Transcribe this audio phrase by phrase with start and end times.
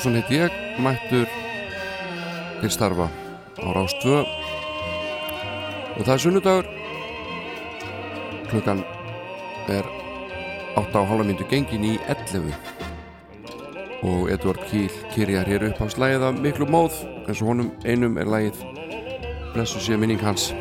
[0.00, 1.28] Jón Ólafsson heit ég, mættur
[2.60, 3.10] til starfa
[3.60, 4.22] á Rástvö
[5.98, 6.66] og það er sunnudagur.
[8.48, 8.80] Klukkan
[9.68, 9.84] er
[10.80, 12.48] 8.30 minúti gengin í 11
[14.08, 16.96] og Edvard Kíl kyrjar hér upp á slæðið af miklu móð
[17.28, 18.64] eins og honum einum er lægið
[19.52, 20.54] blessu sé minning hans.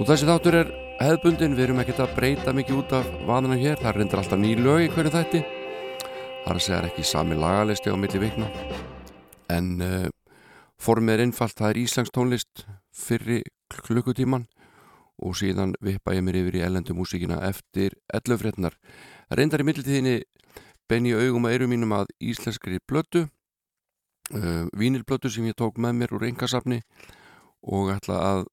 [0.00, 3.76] Og þessi þáttur er hefðbundin, við erum ekkert að breyta mikið út af vanana hér,
[3.76, 5.44] það reyndir alltaf ný lög í hverju þætti
[6.48, 8.46] það er að segja ekki sami lagalisti á milli vikna.
[9.52, 10.06] En uh,
[10.80, 12.62] formið er einfalt, það er Íslands tónlist
[12.96, 13.42] fyrri
[13.84, 14.46] klukkutíman
[15.20, 18.78] og síðan vippa ég mér yfir í ellendu músíkina eftir ellufrétnar
[19.34, 20.16] reyndar í mittiltíðinni
[20.88, 26.16] benni augum að eirum mínum að íslenskri blötu uh, vínilblötu sem ég tók með mér
[26.16, 26.80] úr engasafni
[27.60, 28.46] og ætla að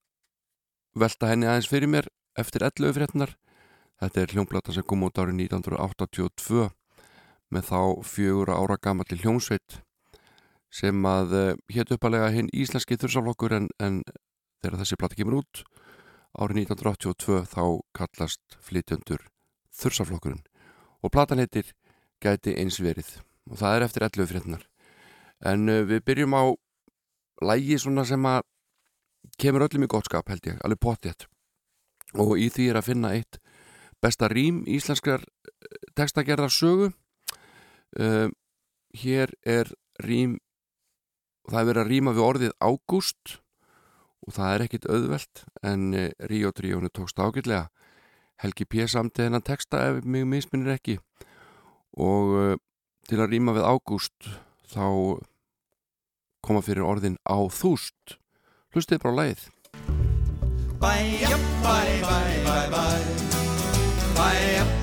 [0.99, 3.37] velta henni aðeins fyrir mér eftir 11 frétnar.
[4.03, 6.73] Þetta er hljómblata sem kom út árið 1982
[7.55, 9.79] með þá fjögur ára gamalli hljómsveit
[10.75, 14.01] sem að uh, hétt uppalega hinn íslenski þursaflokkur en, en
[14.63, 15.63] þegar þessi plati kemur út
[16.35, 17.63] árið 1982 þá
[17.95, 19.23] kallast flytjöndur
[19.75, 20.43] þursaflokkurinn
[21.03, 21.71] og platan heitir
[22.23, 23.09] Gæti eins verið.
[23.51, 24.61] Og það er eftir 11 frétnar
[25.45, 26.43] en uh, við byrjum á
[27.45, 28.43] lægi svona sem að
[29.41, 31.25] kemur öllum í gottskap held ég, alveg potið
[32.15, 33.39] og í því er að finna eitt
[34.03, 35.23] besta rým íslenskar
[35.97, 36.53] textagerðar
[37.99, 38.27] uh,
[38.95, 39.71] hér er
[40.03, 40.37] rým
[41.49, 43.37] það er verið að rýma við orðið ágúst
[44.25, 47.69] og það er ekkit auðvelt en uh, Ríó Tríónu tókst ágætlega.
[48.41, 48.83] Helgi P.
[48.91, 50.97] samtið hennan texta ef mig misminir ekki
[51.95, 52.55] og uh,
[53.07, 54.31] til að rýma við ágúst
[54.71, 54.87] þá
[56.45, 58.17] koma fyrir orðin á þúst
[58.75, 59.51] hlustið bara á lægið
[60.75, 61.23] Bye,
[61.63, 62.69] bye, bye,
[64.15, 64.74] bye,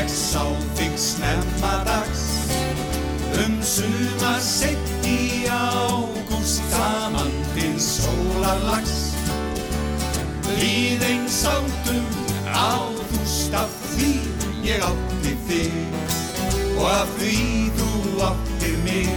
[0.00, 0.46] Ég sá
[0.78, 2.22] þig snemma dags.
[3.36, 8.94] Um sumar sett í ágúst saman til sólarlags.
[10.54, 12.06] Við einn sátum
[12.48, 12.80] á
[13.10, 14.14] þúst af því
[14.64, 15.76] ég átti þig
[16.78, 17.36] og af því
[17.82, 17.92] þú
[18.30, 19.12] áttir mig.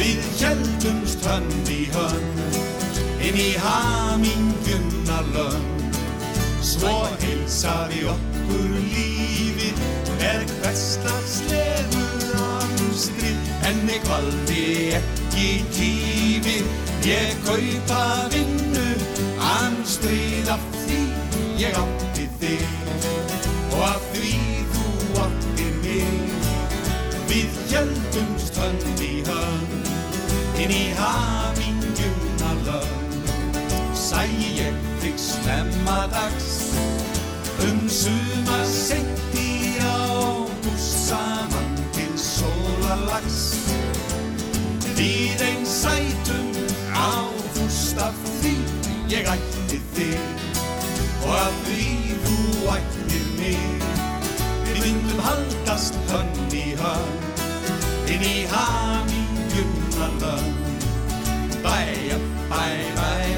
[0.00, 2.58] Við heldumst hönd í hönd
[3.20, 6.02] inn í hamingjuna lönd.
[6.64, 9.82] Svo heilsaði okkur lífið
[10.20, 12.04] með hverslagslegu
[12.48, 13.34] amstri
[13.68, 14.66] En ég valdi
[14.98, 16.68] ekki tífið,
[17.04, 18.86] ég kaupa vinnu
[19.52, 21.00] Amstrið af því
[21.58, 22.64] ég átti þig.
[23.74, 24.32] Og af því
[24.72, 24.86] þú
[25.24, 26.32] áttir mig.
[27.28, 29.90] Við hjaldumst hönd í hönd
[30.58, 33.28] inn í hamingjuna lönd
[33.94, 34.24] Sæ
[34.56, 36.56] ég þig snemma dags
[37.66, 43.38] um suma sent í ágúst saman til sólarlags.
[44.98, 46.52] Við einn sætum
[46.94, 48.54] ágúst af því
[49.10, 50.20] ég ætti þig
[51.24, 51.88] og af því
[52.26, 52.38] þú
[52.76, 53.88] ættir mig.
[54.68, 57.26] Við myndum haldast hönd í hönd
[58.08, 60.86] inn í hamingjuna lönd.
[61.64, 62.18] Bæja,
[62.50, 62.64] bæ,
[62.96, 63.10] bæ,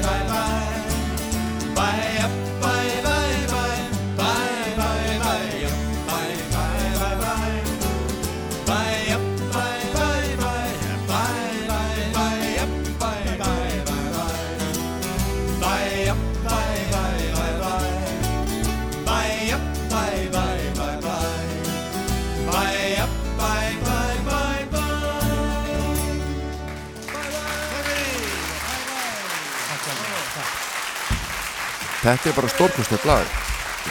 [32.01, 33.33] Þetta er bara stórkustið lag.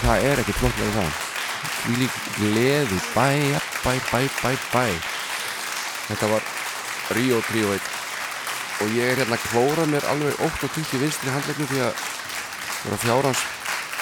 [0.01, 1.19] Það er ekkert flottlega það.
[1.81, 2.97] Því lík gleði.
[3.15, 3.29] Bæ,
[3.85, 4.85] bæ, bæ, bæ, bæ.
[6.09, 6.49] Þetta var
[7.15, 7.89] Ríó Tríó 1
[8.83, 12.03] Og ég er hérna að klóra mér alveg 8 og 20 vinstri handlegnum Því að
[12.81, 13.43] það var fjárhans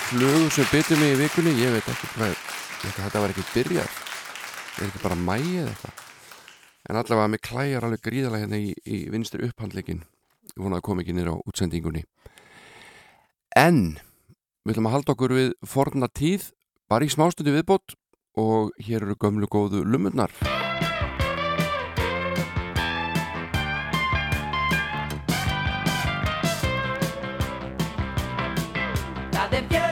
[0.09, 1.53] flugur sem byttu mig í vikunni.
[1.61, 2.37] Ég veit ekki hvað
[2.79, 6.05] Þetta, þetta var ekki byrjar Það er ekki bara mæi eða eitthvað?
[6.89, 10.01] En allavega mig klæjar alveg gríðalega hérna í, í vinstri upphandlegin
[10.55, 12.07] Ég vona að koma ekki nýra á útsendingunni
[13.59, 13.79] En
[14.63, 16.45] við ætlum að halda okkur við forna tíð
[16.87, 17.97] bara í smástundi viðbót
[18.39, 20.31] og hér eru gömlu góðu lumurnar.
[29.35, 29.88] Það er fjör,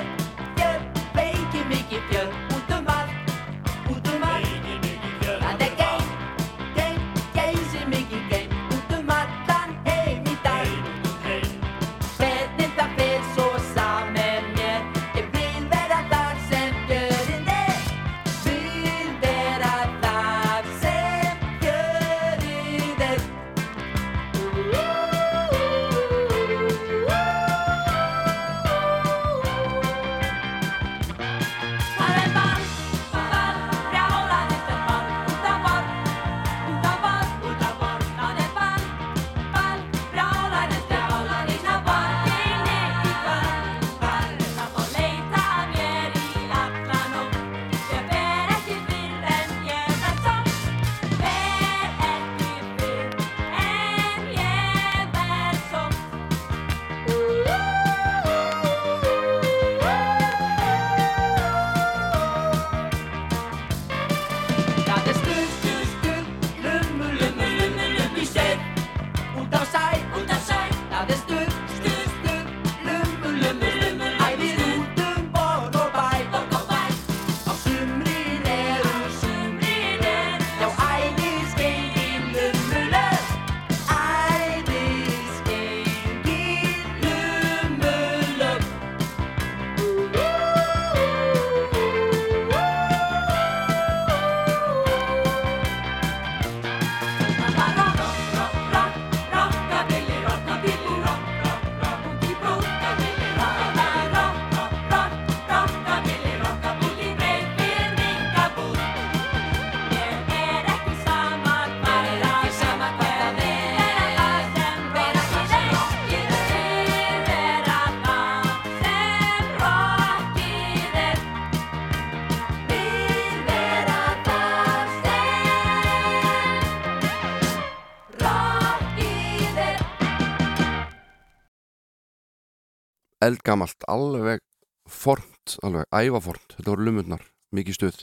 [133.26, 134.42] eldgamalt, alveg
[134.86, 137.22] formt, alveg ævaformt þetta voru lumurnar,
[137.54, 138.02] mikið stuð.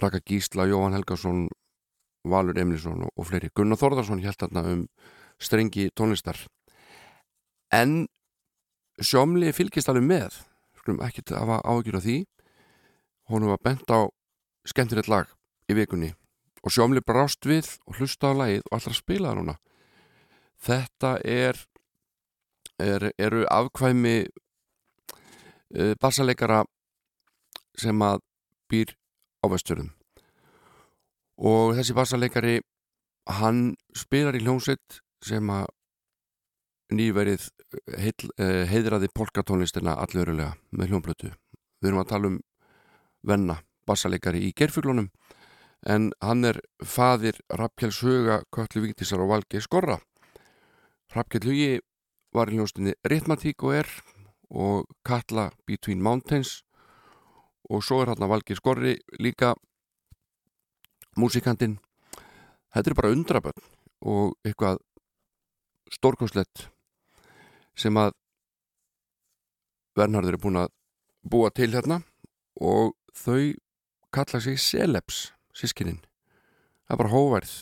[0.00, 1.48] Raka Gísla, Jóhann Helgason
[2.28, 3.50] Valur Emilsson og, fleiri.
[3.56, 4.84] Gunnar Þorðarsson held þarna um
[5.40, 6.38] strengi tónlistar.
[7.72, 8.04] En
[9.00, 10.40] sjómli fylgist alveg með.
[10.78, 12.16] Skulum ekki að hafa áhyggjur af því.
[13.30, 14.08] Honum var bent á
[14.68, 15.30] skemmtilegt lag
[15.70, 16.12] í vikunni.
[16.60, 19.56] Og sjómli brást við og hlusta á lagið og allra spila það núna.
[20.60, 21.56] Þetta er,
[22.80, 26.64] er eru afkvæmi uh, bassaleikara
[27.78, 28.20] sem að
[28.70, 28.94] býr
[29.44, 29.92] á vesturðum
[31.40, 32.58] og þessi bassaleikari
[33.40, 35.68] hann spilar í hljómsveit sem að
[36.96, 42.40] nýverið uh, heiðraði polkatónlistina allverulega með hljómblötu við erum að tala um
[43.26, 45.10] venna bassaleikari í gerfuglunum
[45.86, 49.98] en hann er fadir Rappkjells Huga, Köllu Víktísar og Valgi Skorra.
[51.14, 51.70] Rappkjell Hugi
[52.34, 53.90] var í hljómsveitinni Ritmatík og er
[54.50, 56.62] og Katla Between Mountains.
[57.70, 59.54] Og svo er hann að Valgi Skorri líka
[61.18, 61.78] músikantinn.
[62.74, 63.66] Þetta er bara undrabönn
[64.10, 64.80] og eitthvað
[65.90, 66.68] stórkonslegt
[67.78, 68.14] sem að
[69.98, 70.70] Vernharður er búin að
[71.26, 72.00] búa til hérna
[72.60, 73.56] og þau
[74.14, 76.00] kalla sig Celebs sískininn
[76.86, 77.54] það er bara hóværð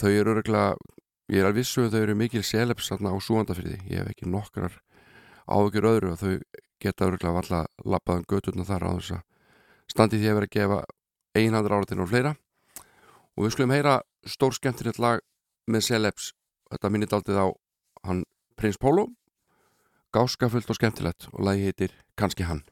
[0.00, 0.76] þau eru öruglega
[1.30, 4.80] ég er alveg vissu að þau eru mikil Celebs á súandafyrði, ég hef ekki nokkrar
[5.46, 6.32] áhugjur öðru og þau
[6.82, 9.22] geta öruglega valla lappaðan göturna þar á þess að
[9.90, 10.80] standi því að vera að gefa
[11.38, 12.34] einhandur áratinn og fleira.
[13.38, 15.22] Og við skulum heyra stór skemmtilegt lag
[15.70, 16.32] með Celebs.
[16.70, 17.48] Þetta minnit aldrei á
[18.06, 18.24] hann
[18.58, 19.08] Prins Pólo
[20.14, 22.64] gáskafullt og skemmtilegt og lagi heitir Kanski hann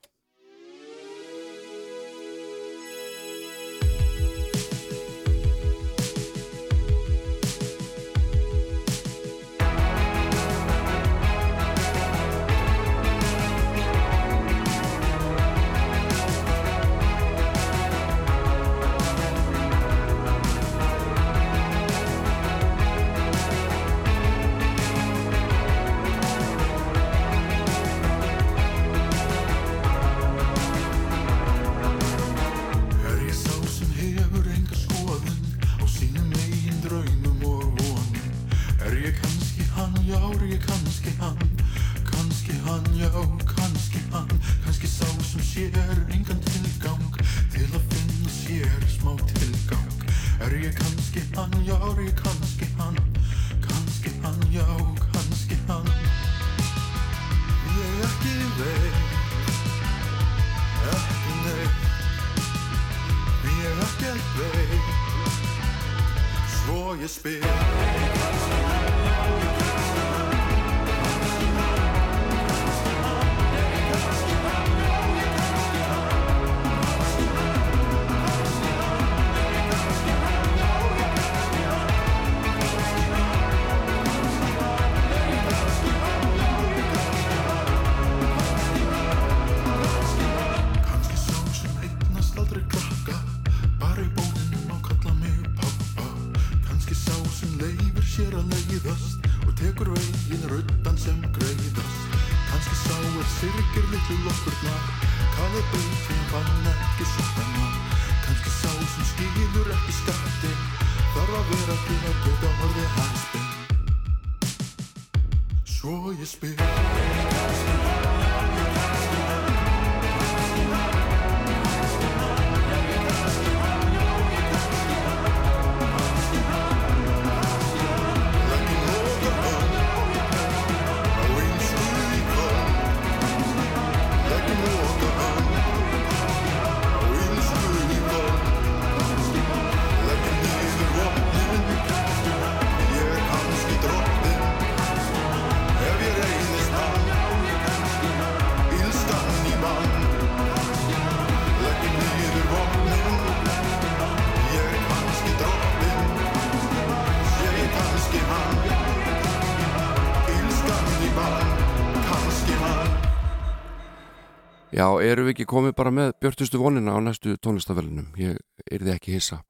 [164.79, 168.93] Já, eru við ekki komið bara með björtustu vonina á næstu tónlistavelunum ég er þið
[168.93, 169.41] ekki hissa.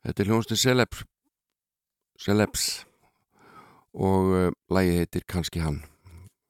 [0.00, 1.02] Þetta er hljónstu Celebs.
[2.16, 2.62] Celebs.
[3.92, 5.82] Og uh, lagi heitir kannski hann.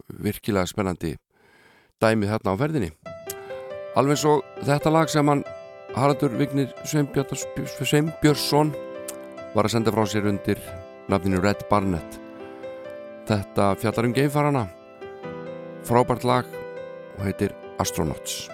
[0.06, 1.16] Virkilega spennandi
[1.98, 2.92] dæmið þarna á ferðinni.
[3.98, 5.42] Alveg svo þetta lag sem hann
[5.98, 7.48] Haraldur Vignir Sveinbjörns-
[7.82, 8.70] Sveinbjörnsson
[9.56, 10.62] var að senda frá sér undir
[11.10, 12.20] nafninu Red Barnett.
[13.26, 14.64] Þetta fjallar um geimfarana.
[15.82, 16.58] Frábært lag
[17.18, 18.53] og heitir Astronauts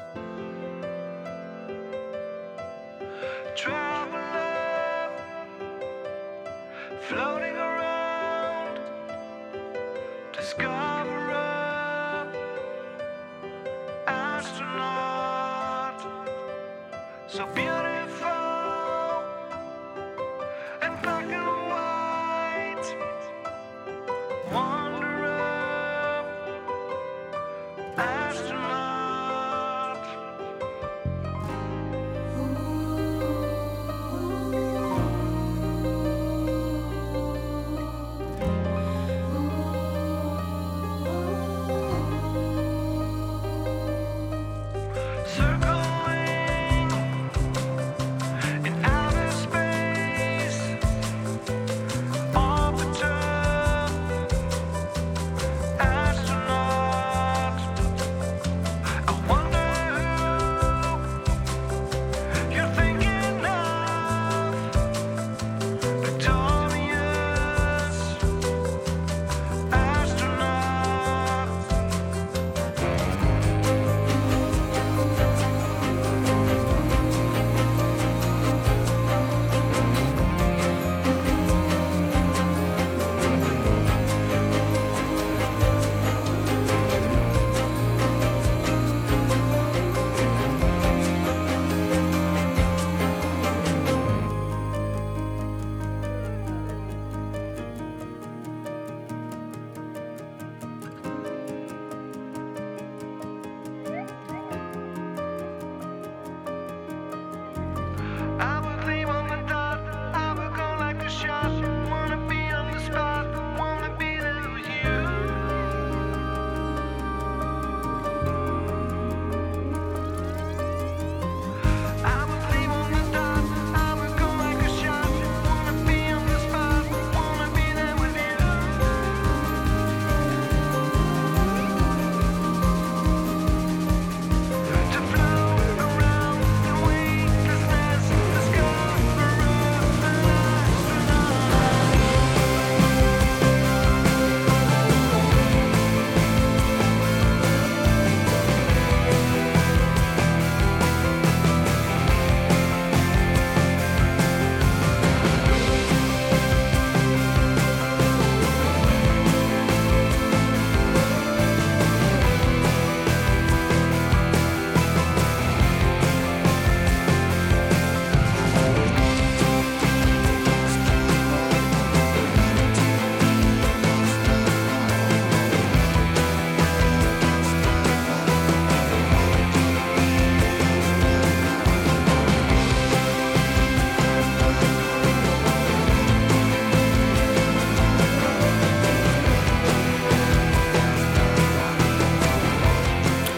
[45.40, 45.69] circle.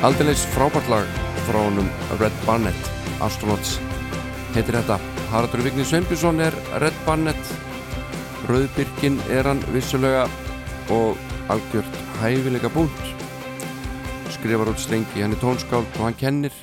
[0.02, 1.06] Aldeilis frábært lag
[1.46, 1.86] frá honum
[2.18, 2.88] Red Barnett
[3.22, 3.76] Astronauts.
[4.56, 4.96] Heitir þetta
[5.30, 7.52] Haraldur Vigni Sveinbjörnsson er Red Barnett.
[8.50, 10.26] Rauðbyrkin er hann vissulega
[10.90, 11.18] og
[11.54, 13.12] algjört hæfileika búnt
[14.42, 16.54] skrifar út strengi, hann er tónskáld og hann kennir.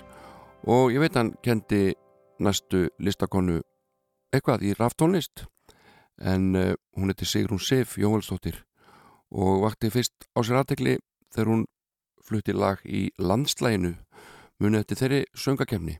[0.67, 1.93] Og ég veit hann kendi
[2.43, 3.61] næstu listakonu
[4.35, 5.45] eitthvað í raftónlist
[6.19, 8.65] en uh, hún heiti Sigrún Sif Jóhalsdóttir
[9.31, 10.97] og vakti fyrst á sér aðtekli
[11.31, 11.63] þegar hún
[12.29, 13.95] flutti lag í landslæginu
[14.59, 15.97] munið eftir þeirri söngakefni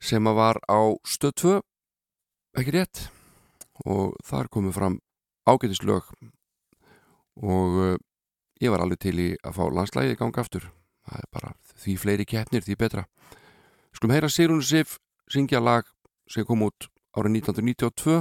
[0.00, 1.56] sem að var á stöð 2
[2.60, 3.08] ekki rétt?
[3.88, 4.96] Og þar komið fram
[5.48, 6.08] ágætislög
[7.40, 7.96] og uh,
[8.60, 10.66] ég var alveg til í að fá landslægi í ganga aftur.
[11.08, 13.06] Það er bara því fleiri keppnir því betra.
[13.96, 14.98] Skulum heyra Sigrún Sif
[15.32, 15.88] syngja lag
[16.30, 18.20] sem kom út árið 1992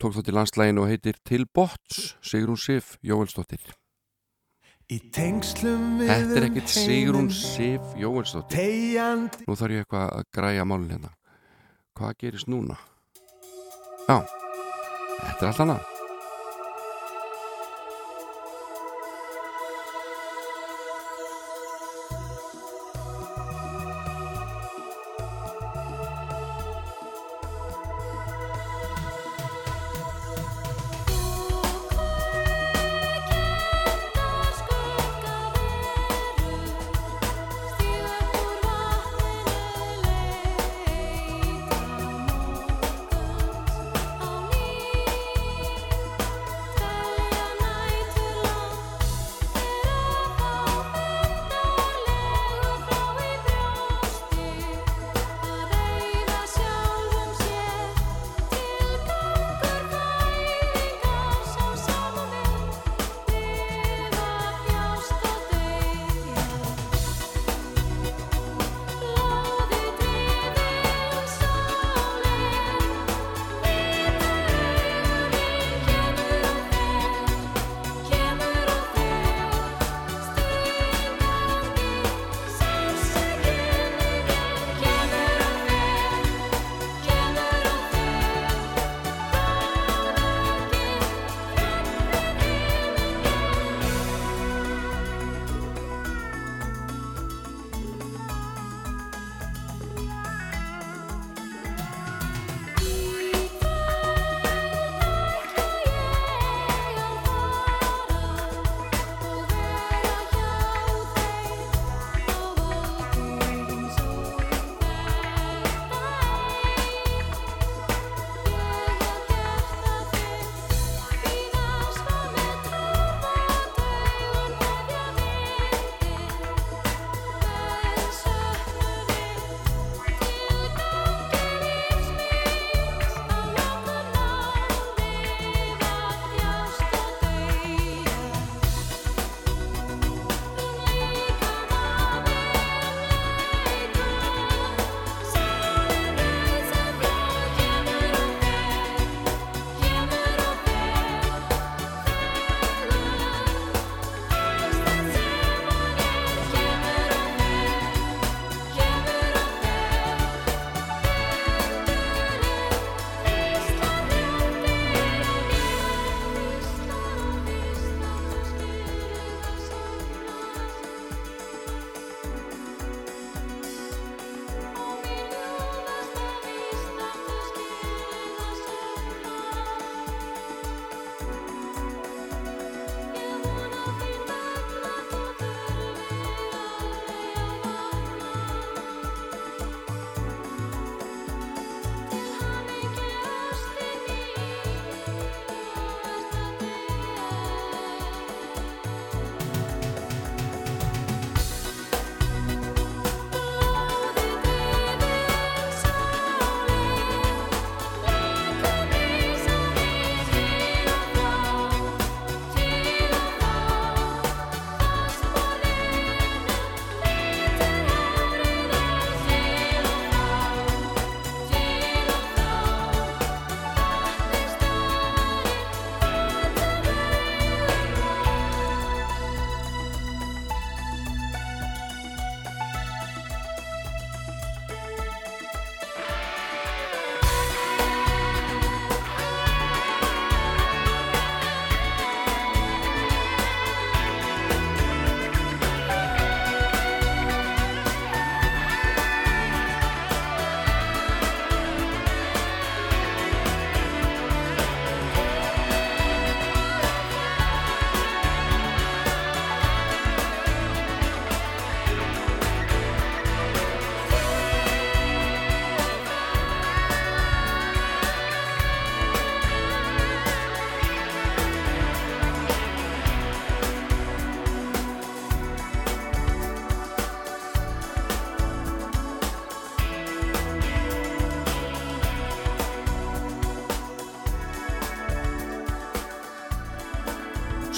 [0.00, 3.62] tók þá til landslæginu og heitir Til Bots Sigrún Sif Jóelsdóttir.
[3.62, 3.79] Í
[4.90, 8.98] Þetta er ekkit Sigrún Sif Jóelsdóttir
[9.46, 11.12] Nú þarf ég eitthvað að græja málun hérna.
[11.94, 12.74] Hvað gerist núna?
[14.08, 14.18] Já.
[15.20, 15.99] Þetta er allt annað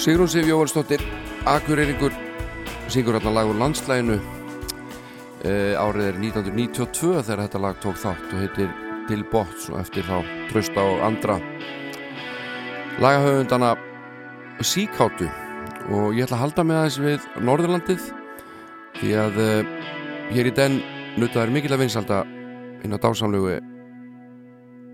[0.03, 0.99] Sigrún Sif Jóvalsdóttir
[1.47, 2.11] Akureyringur
[2.91, 8.41] syngur hérna lag úr landslæginu uh, árið er 1992 þegar þetta lag tók þátt og
[8.41, 8.73] heitir
[9.07, 11.37] Til Bots og eftir þá Trösta og andra.
[12.99, 13.71] Lagahöfundana
[14.59, 15.31] Síkáttu
[15.87, 18.11] og ég ætla að halda með aðeins við Norðurlandið
[18.99, 19.73] því að uh,
[20.35, 20.79] hér í den
[21.15, 22.25] nutaður mikil að vinsalda
[22.83, 23.55] inn á dásamlegu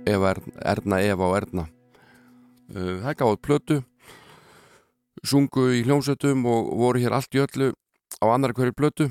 [0.05, 1.71] Eva Erna, Eva og Erna.
[2.69, 3.85] Uh, það gaf átt plötu
[5.25, 7.71] sungu í hljómsveitum og voru hér allt í öllu
[8.19, 9.09] á annar hverju plötu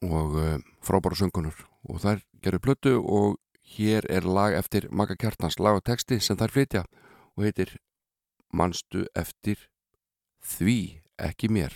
[0.00, 1.56] og uh, frábára söngunur
[1.88, 3.38] og þær gerur plötu og
[3.76, 6.84] hér er lag eftir Magga Kjartans lag og texti sem þær flytja
[7.36, 7.76] og heitir
[8.52, 9.68] Manstu eftir
[10.42, 11.74] því ekki mér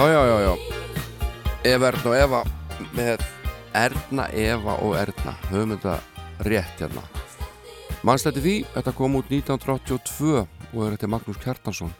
[0.00, 0.56] Já, já, já, já.
[1.64, 2.38] Eva Erna og Eva
[2.96, 3.24] með
[3.76, 5.96] Erna, Eva og Erna höfum þetta
[6.48, 7.02] rétt hérna.
[8.08, 11.92] Mannstætti því, þetta kom út 1982 og er þetta Magnús Kjartansson.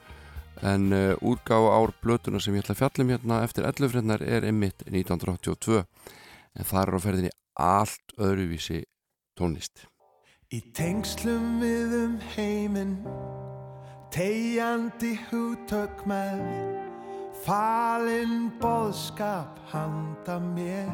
[0.64, 4.48] En uh, úrgáfa ár blötuna sem ég ætla að fjallum hérna eftir 11 frednar er
[4.48, 7.36] einmitt 1982 en það er á ferðinni
[7.68, 8.86] allt öðruvísi
[9.36, 9.84] tónlist.
[10.48, 12.96] Í tengslum við um heiminn
[14.08, 16.88] Tegjandi hugtök með
[17.40, 20.90] Falinn boðskap handa mér.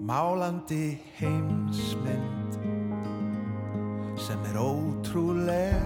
[0.00, 2.56] Málandi heimsmynd
[4.16, 5.76] Sem er ótrúleg.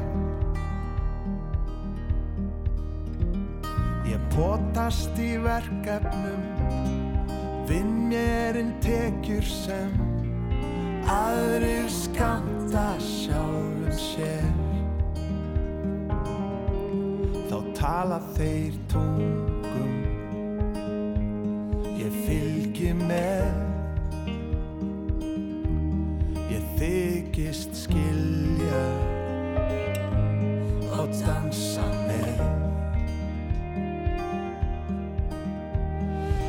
[4.06, 6.46] Ég potast í verkefnum
[7.66, 9.94] Vinn mér inn tekjur sem
[11.10, 14.71] aðrir skamta sjálfum sér
[17.82, 19.94] tala þeir tungum.
[21.98, 23.56] Ég fylgi með.
[26.52, 28.84] Ég þykist skilja
[30.94, 32.42] og dansa með.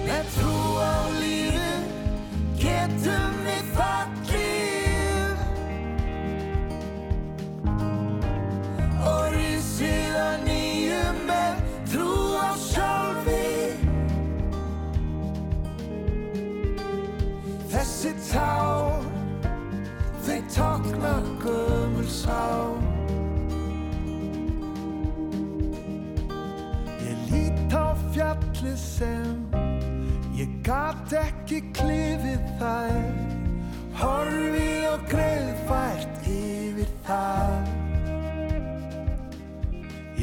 [0.06, 1.72] Með trú á lífi
[2.62, 3.33] getum
[18.34, 19.04] tár
[20.24, 22.43] Þau tákna gömul sá.
[27.04, 29.43] Ég lít á fjallið sem
[30.34, 32.96] Ég gat ekki klifið þær.
[34.00, 37.69] Horfið og greiðfært yfir það.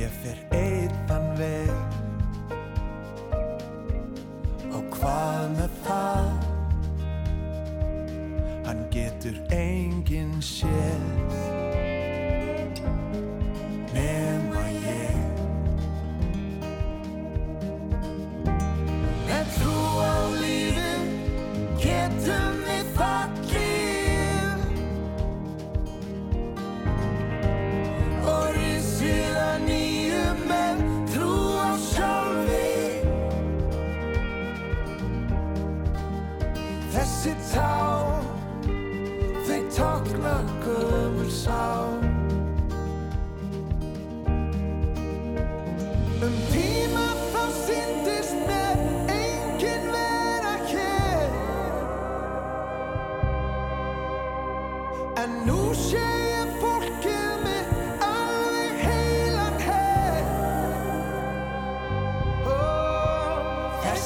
[0.00, 1.98] Ég fer einn þann veg.
[4.72, 6.49] Og hvað með það?
[9.30, 11.59] Getur enginn séð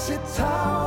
[0.07, 0.84] oh, Þessi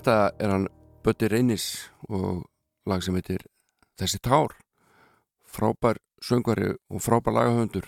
[0.00, 0.62] Þetta er hann
[1.04, 1.64] Bötti Reynis
[2.08, 2.46] og
[2.88, 3.42] lag sem heitir
[4.00, 4.54] Þessi tár
[5.44, 7.84] frábær söngvari og frábær lagahöndur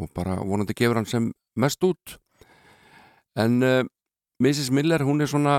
[0.00, 1.26] og bara vonandi gefur hann sem
[1.60, 2.14] mest út
[3.36, 3.84] en uh,
[4.40, 4.72] Mrs.
[4.72, 5.58] Miller hún er svona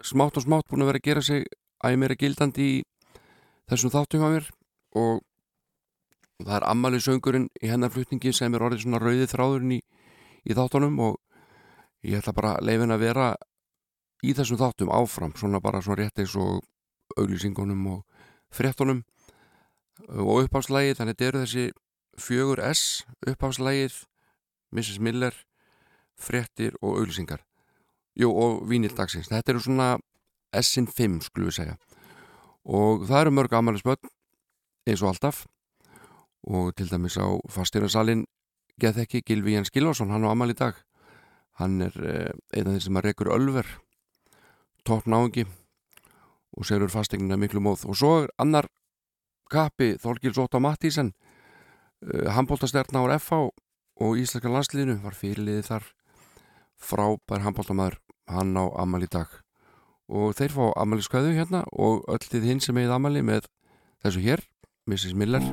[0.00, 1.44] smátt og smátt búin að vera að gera sig
[1.84, 2.82] æg meira gildandi í
[3.68, 4.50] þessum þáttum á mér
[4.96, 5.20] og
[6.40, 9.82] það er ammali söngurinn í hennar flutningi sem er orðið svona rauði þráðurinn í,
[10.48, 11.20] í þáttunum og
[12.00, 13.32] ég ætla bara að leifin að vera
[14.22, 16.62] í þessum þáttum áfram svona bara svona rétt eins og
[17.18, 18.02] auglýsingunum og
[18.54, 19.02] fréttunum.
[20.08, 21.64] Og uppháðslægið þannig þetta eru þessi
[22.20, 23.98] fjögur S uppháðslægið
[24.72, 24.98] Mrs.
[25.00, 25.36] Miller
[26.18, 27.42] fréttir og auglýsingar.
[28.18, 29.88] Jú og vínildagsins þetta eru svona
[30.52, 31.76] S-in 5 skulum við segja.
[32.64, 34.10] Og það eru mörg amælisbönn
[34.86, 35.46] eins og alltaf.
[36.42, 38.26] Og til dæmis á fastjörnarsalinn
[38.80, 40.76] geð ekki Gilvi Jens Gilvason hann á amæli í dag.
[41.60, 43.68] Hann er eh, einn af þeir sem að rekur ölver
[44.86, 45.46] topp náingi
[46.56, 48.68] og serur fastegnina miklu móð og svo er annar
[49.52, 53.48] kappi Þorgils Óta Mattísen uh, handbóltastjarnar á FH
[54.02, 55.88] og Íslenska landsliðinu var fyrirliði þar
[56.82, 57.98] frábær handbóltamæður
[58.32, 59.28] hann á amal í dag
[60.12, 63.46] og þeir fá amaliskvæðu hérna og öll þið hinn sem eigið amali með
[64.02, 64.42] þessu hér,
[64.90, 65.14] Mrs.
[65.14, 65.44] Miller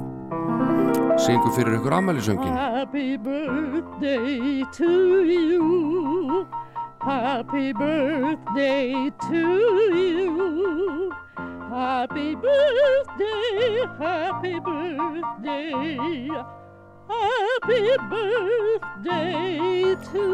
[1.20, 6.48] syngur fyrir ykkur amalisöngin Happy birthday to you.
[7.10, 9.42] Happy birthday to
[9.98, 11.12] you.
[11.70, 16.30] Happy birthday, happy birthday.
[17.10, 20.26] Happy birthday to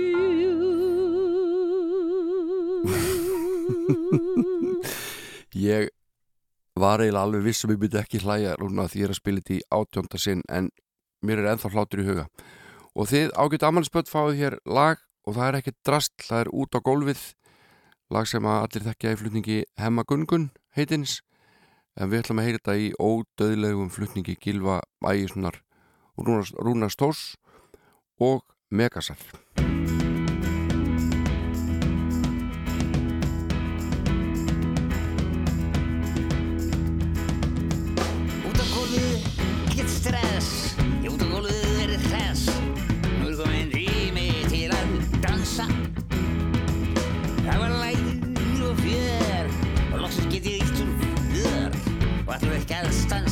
[0.00, 0.56] you.
[5.52, 5.92] Ég
[6.72, 9.44] var eiginlega alveg viss sem ég myndi ekki hlæja núna því ég er að spila
[9.44, 10.72] þetta í átjónda sinn en
[11.20, 12.30] mér er ennþá hlátur í huga
[12.96, 16.78] og þið ágætt amalispöld fáið hér lag og það er ekki drast, það er út
[16.78, 17.22] á gólfið.
[18.12, 21.20] Lag sem að allir þekkja í flutningi Hemma Gungun heitins.
[21.96, 25.60] En við ætlum að heyra þetta í ódöðlegum flutningi Gilva Ægissonar
[26.16, 27.22] Rúnars, Rúnars Tós
[28.20, 29.41] og Megasar
[52.64, 53.31] gotta stunt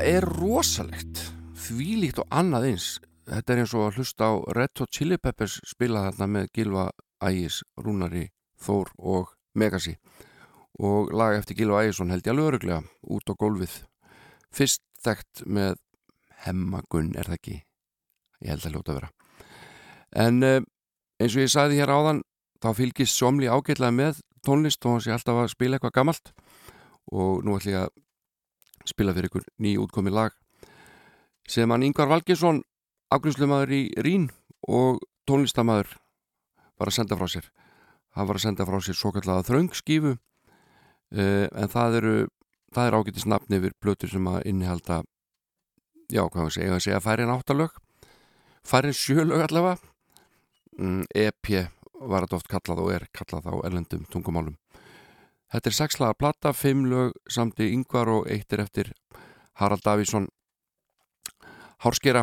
[0.00, 1.18] Þetta er rosalegt
[1.60, 2.84] þvílíkt og annað eins.
[3.28, 6.84] Þetta er eins og að hlusta á Red Hot Chili Peppers spila þarna með Gilva
[7.20, 8.22] Ægis, Rúnari,
[8.56, 9.92] Þór og Megasi.
[10.80, 12.80] Og lag eftir Gilva Ægisson held ég alveg öruglega
[13.12, 13.76] út á gólfið.
[14.48, 15.76] Fyrst þekkt með
[16.48, 17.60] hemmagunn er það ekki?
[18.40, 19.14] Ég held að ljóta vera.
[20.16, 20.60] En uh,
[21.20, 22.24] eins og ég sagði hér áðan
[22.64, 26.38] þá fylgist somli ágætlega með tónlist og hann sé alltaf að spila eitthvað gamalt.
[27.12, 27.98] Og nú ætlum ég að
[28.90, 30.34] spila fyrir ykkur ný útkomi lag
[31.48, 32.62] sem hann Yngvar Valgesson
[33.10, 34.28] afgrunnslumadur í Rín
[34.68, 35.96] og tónlistamæður
[36.78, 37.48] var að senda frá sér.
[38.14, 42.14] Hann var að senda frá sér svo kallega þröngskífu uh, en það eru
[42.74, 45.02] það er ágættis nafn yfir blötur sem að innihalda
[46.10, 47.78] já, hvað var að segja, að segja færi en áttalög
[48.66, 49.78] færi en sjölög allavega.
[50.78, 51.54] Mm, EP
[52.00, 54.59] var þetta oft kallað og er kallað á erlendum tungumálum
[55.50, 58.92] Þetta er sexlaga platta, fimm lög samt í yngvar og eitt er eftir
[59.58, 60.28] Harald Davísson
[61.82, 62.22] Hárskera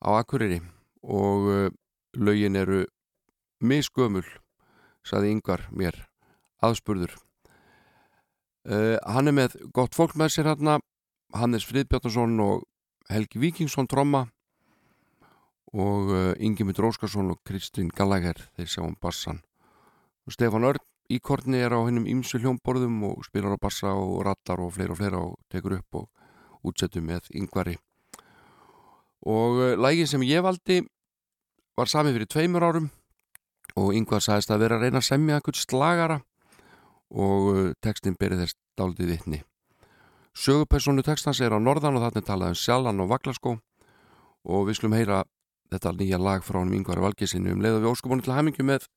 [0.00, 0.62] á Akureyri
[1.04, 1.68] og uh,
[2.16, 2.86] lögin eru
[3.60, 4.24] misgömul,
[5.04, 5.98] saði yngvar mér,
[6.64, 7.12] aðspurður.
[8.64, 10.80] Uh, hann er með gott fólk með sér hérna,
[11.36, 12.64] Hannes Friðbjarnason og
[13.12, 14.24] Helgi Víkingsson tromma
[15.76, 19.42] og uh, Ingemund Róskarsson og Kristín Gallagher, þeir sjá um bassan.
[20.26, 24.58] Og Stefán Örn Íkorni er á hennum ýmsu hljómborðum og spilar á bassa og rattar
[24.62, 26.08] og fleira og fleira og tekur upp og
[26.66, 27.76] útsettur með yngvari.
[29.26, 30.80] Og uh, lægin sem ég valdi
[31.78, 32.88] var sami fyrir tveimur árum
[33.76, 36.18] og yngvar sagðist að vera að reyna að semja eitthvað slagara
[37.14, 39.42] og uh, textin berið þess dálítið vittni.
[40.36, 43.56] Sögupersonu textans er á norðan og þarna talaði um Sjallan og Vaglaskó
[44.46, 45.22] og við slum heyra
[45.70, 48.88] þetta nýja lag frá hann yngvari valgisinu um leið og við óskubunum til hamingu með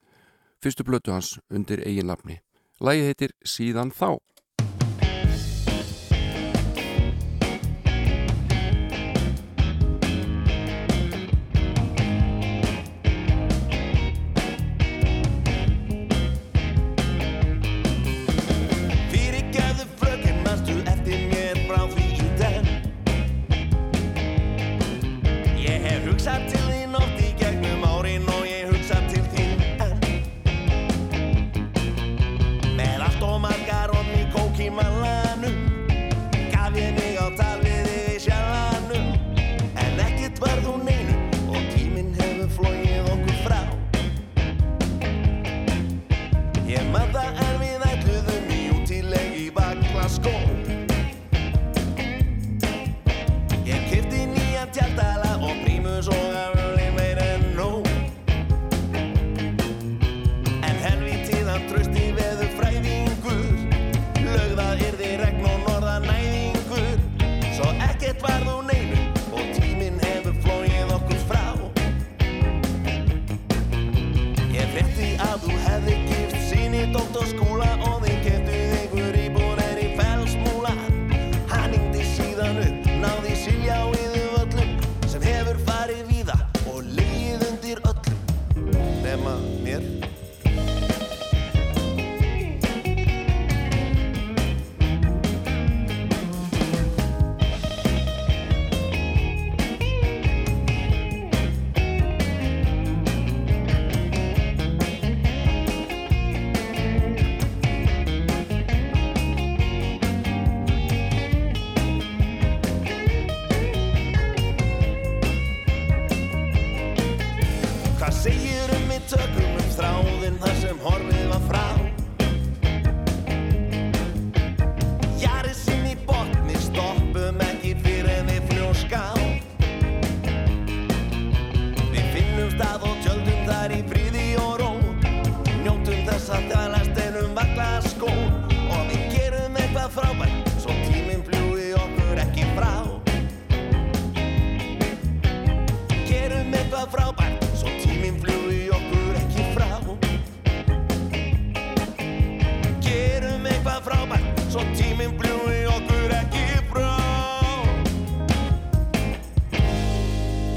[0.63, 2.39] fyrstu blötu hans undir eigin nafni.
[2.79, 4.19] Lægi heitir Síðan þá.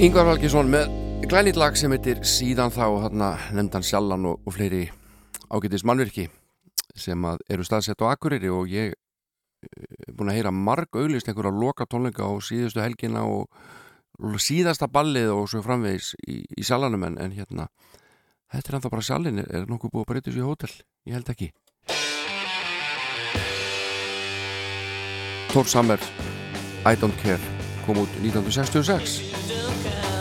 [0.02, 0.88] Ingvar Valgjesson með
[1.30, 4.88] glænýtt lag sem heitir síðan þá hérna nefndan Sjallan og, og fleiri
[5.46, 6.24] ágætis mannvirki
[6.98, 8.96] sem eru staðsett á Akureyri og ég
[9.62, 13.46] er búin að heyra marg auðlist einhverja loka tónleika á síðustu helgina og,
[14.18, 17.70] og síðasta ballið og svo framvegis í, í Sjallanum en, en hérna
[18.50, 20.74] þetta er ennþá bara Sjallin, er nokkuð búið að breyta þessu í hótel?
[21.06, 21.52] Ég held ekki
[25.54, 26.02] Thor Sammer
[26.82, 30.11] I Don't Care kom út 1966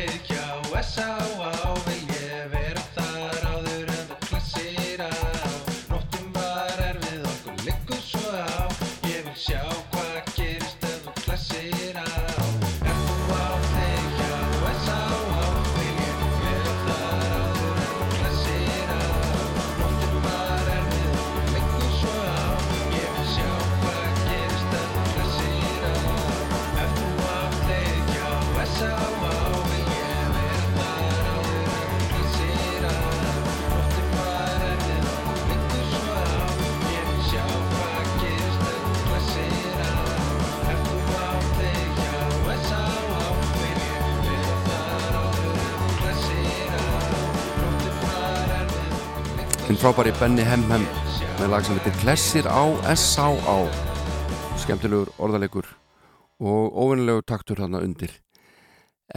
[0.00, 1.39] átt leið hjá
[49.80, 50.82] frábæri Benny Hemhem
[51.38, 53.54] með lag sem heitir Klessir á S.A.A.
[54.60, 55.70] Skemmtilegur orðalegur
[56.36, 58.12] og óvinnilegu taktur þarna undir.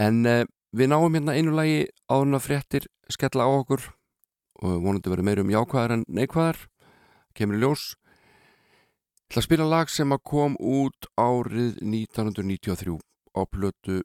[0.00, 3.84] En eh, við náum hérna einu lagi áðurna fréttir skella á okkur
[4.64, 6.62] og vonandi verið meir um jákvæðar en neikvæðar.
[7.36, 7.86] Kemur í ljós.
[7.92, 12.96] Ég ætla að spila lag sem að kom út árið 1993
[13.36, 14.00] á plötu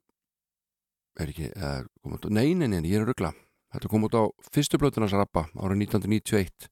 [1.16, 3.38] er ekki, eða, kom út á, nei, nei, nei, ég er að ruggla.
[3.70, 6.70] Þetta kom út á fyrstu blötunars rappa árið 1991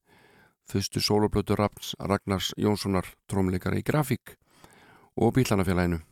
[0.68, 4.36] fyrstu soloplötu Raps Ragnars Jónssonar trómleikara í grafík
[5.16, 6.02] og bílanafélaginu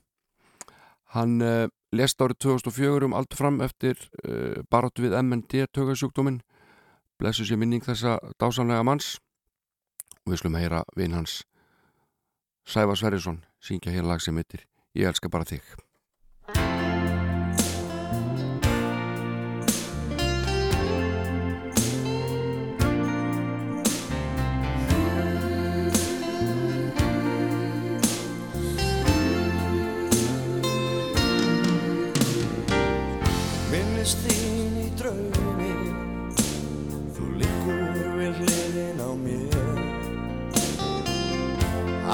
[1.14, 6.42] Hann uh, lest árið 2004 um allt fram eftir uh, baráttu við MND tögasjúkdómin
[7.20, 9.16] blessu sér minning þessa dásanlega manns.
[10.26, 11.40] Og við slum heyra vinn hans
[12.66, 14.66] Sæfa Sverrisson syngja hér lag sem mittir
[14.96, 15.85] Ég elska bara þig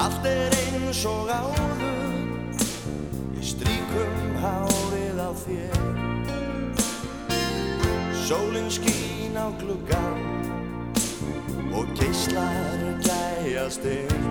[0.03, 1.83] Allt er eins og áður.
[3.39, 5.77] Í stríkum hárið á þér.
[8.27, 10.19] Sólinn skín á gluggan
[11.73, 14.27] Og geislar gæjast inn.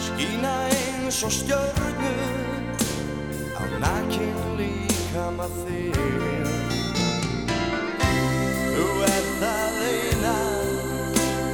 [0.00, 2.32] Skína eins og stjörnur
[3.60, 6.50] á nakin líkama þig.
[8.72, 10.36] Þú er það eina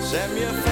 [0.09, 0.68] sem ég festi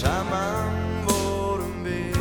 [0.00, 2.16] saman vorum við.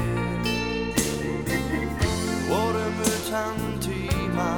[2.50, 4.52] Vorum utan tíma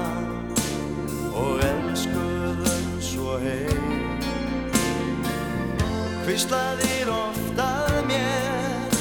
[1.37, 3.91] og elskuðum svo heim.
[6.25, 8.93] Hvíslaðir oft að mér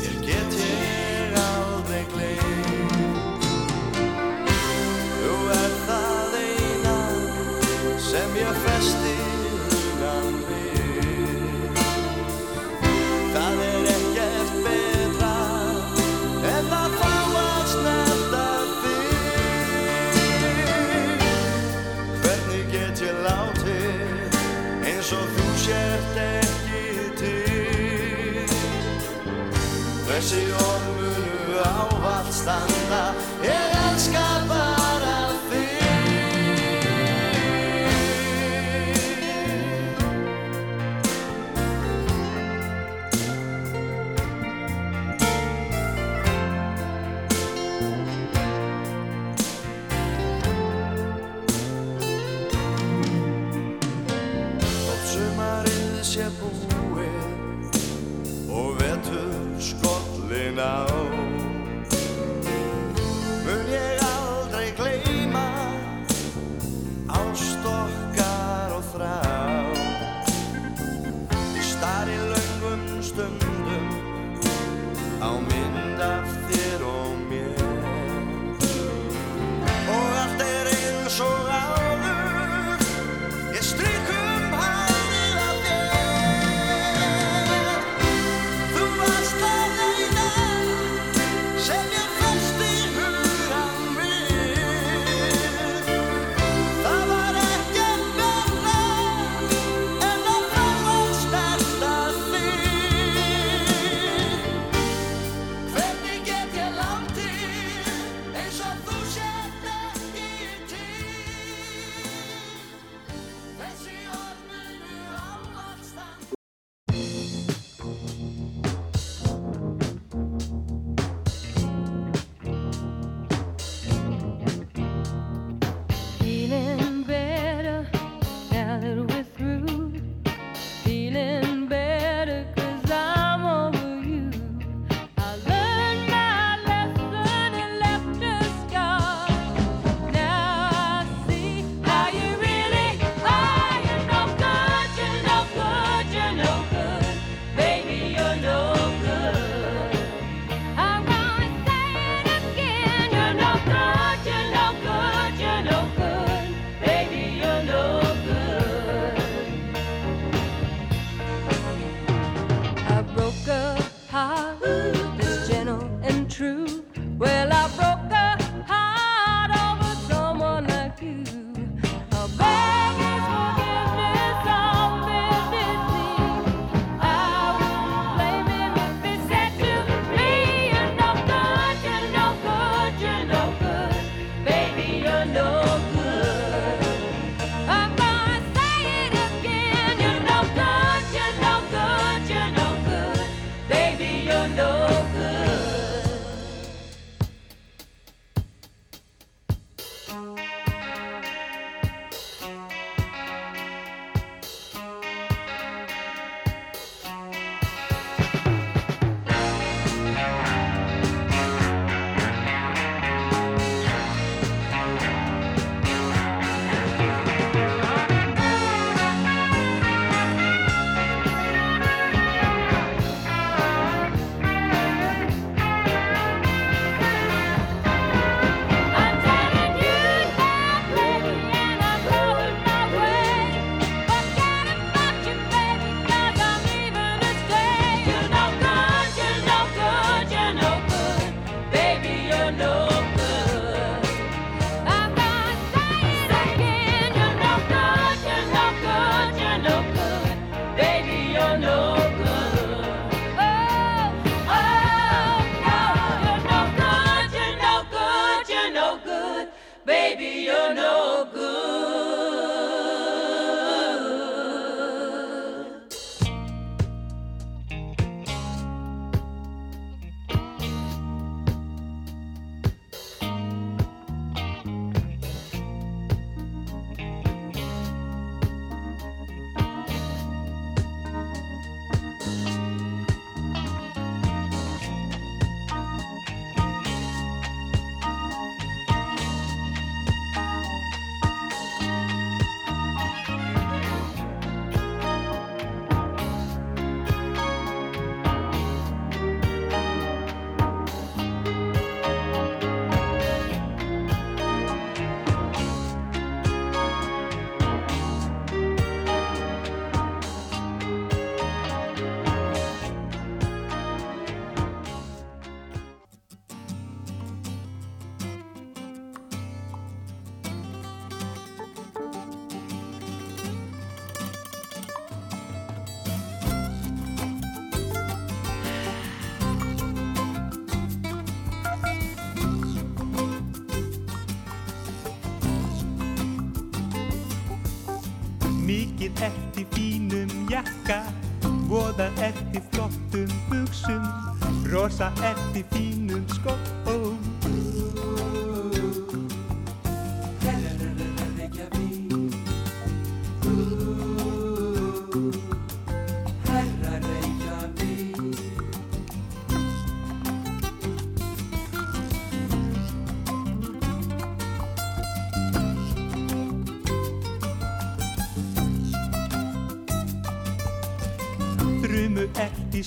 [0.00, 3.20] Þér get ég aldrei gleym
[5.20, 6.98] Þú er það eina
[8.08, 9.35] sem ég festi
[30.26, 30.85] Þessi orð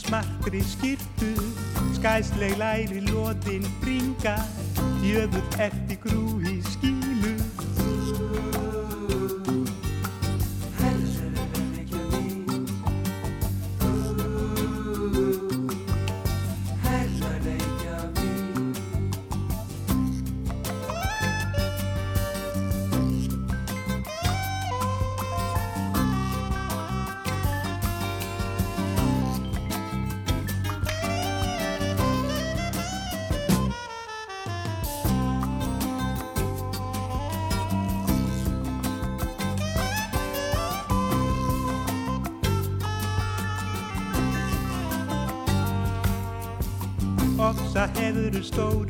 [0.10, 1.32] smartri skýrtu,
[1.94, 4.36] skæsleg læri loðin bringa,
[5.06, 5.79] jöfur eftir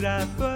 [0.01, 0.48] hefur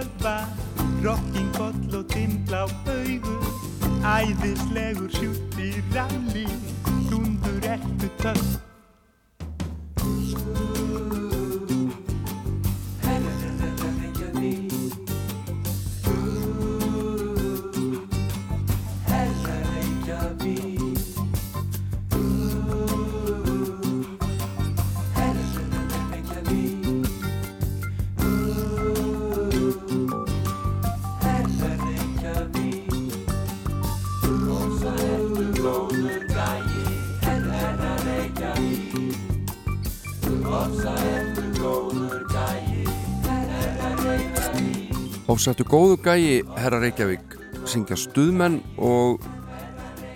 [45.28, 47.34] Ofsættu góðu gæi Herra Reykjavík.
[47.68, 49.24] Syngja stuðmenn og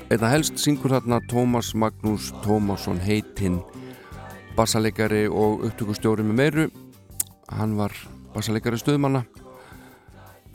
[0.08, 3.58] einna helst syngur þarna Tómas Magnús Tómasson heitinn
[4.56, 6.66] bassaleikari og upptökustjóri með meiru.
[7.52, 7.92] Hann var
[8.32, 9.26] bassaleikari stuðmanna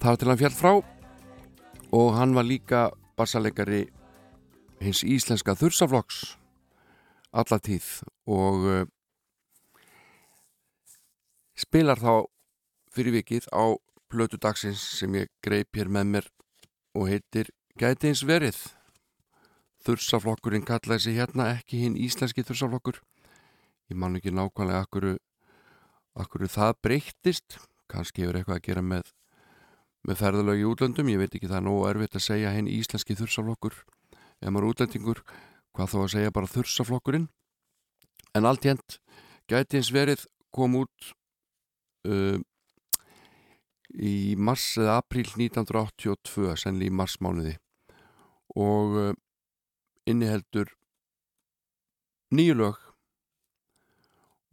[0.02, 0.74] þar til hann fjall frá.
[1.94, 2.88] Og hann var líka
[3.20, 3.86] bassaleikari
[4.82, 6.24] hins íslenska þursaflokks
[7.34, 7.86] alla tíð.
[8.26, 8.86] Og uh,
[11.58, 12.26] spilar þá
[12.94, 13.78] fyrir vikið á
[14.12, 16.30] plötu dagsins sem ég greip hér með mér
[16.94, 18.58] og heitir Gæti eins verið.
[19.82, 23.00] Þursaflokkurinn kallaði sig hérna ekki hinn íslenski þursaflokkur.
[23.90, 25.08] Ég man ekki nákvæmlega akkur,
[26.14, 27.58] akkur það breyttist.
[27.90, 29.10] Kannski hefur eitthvað að gera með
[30.06, 31.10] með ferðalög í útlöndum.
[31.10, 33.82] Ég veit ekki það er nógu erfitt að segja hinn íslenski þursaflokkur.
[34.38, 35.24] Ef maður er útlendingur
[35.74, 37.28] hvað þó að segja bara þursaflokkurinn?
[38.38, 39.00] En allt hérnt
[39.50, 41.14] Gæti eins verið kom út
[42.08, 42.38] uh,
[43.94, 47.54] í mars eða april 1982 sennilega í marsmánuði
[48.60, 49.12] og uh,
[50.10, 50.74] inniheldur
[52.34, 52.82] nýju lög.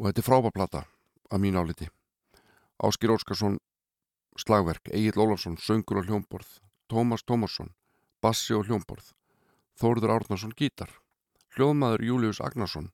[0.01, 0.85] Og þetta er frábaplata
[1.31, 1.91] að mín áliti.
[2.81, 3.59] Áskir Óskarsson
[4.41, 6.49] slagverk, Egil Ólafsson söngur og hljómborð,
[6.89, 7.75] Tómas Tómasson
[8.21, 9.13] bassi og hljómborð
[9.81, 10.91] Þórður Árnarsson gítar
[11.57, 12.91] hljóðmaður Július Agnarsson.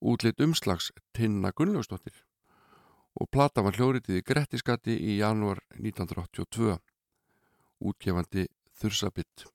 [0.00, 2.24] Útlitt umslags Tinna Gunnlaugsdóttir
[3.18, 6.76] og plata var hljóritið í Grettiskatti í janúar 1982
[7.88, 8.46] útgefandi
[8.78, 9.48] Þursabitt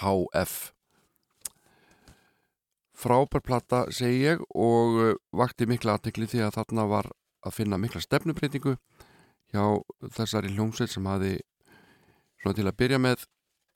[0.00, 0.74] HF
[2.94, 7.10] frábær plata segi ég og uh, vakti mikla aðtekli því að þarna var
[7.44, 8.76] að finna mikla stefnubreitingu
[9.52, 9.64] hjá
[10.16, 11.36] þessari hljómsveit sem hafi
[12.40, 13.26] svona til að byrja með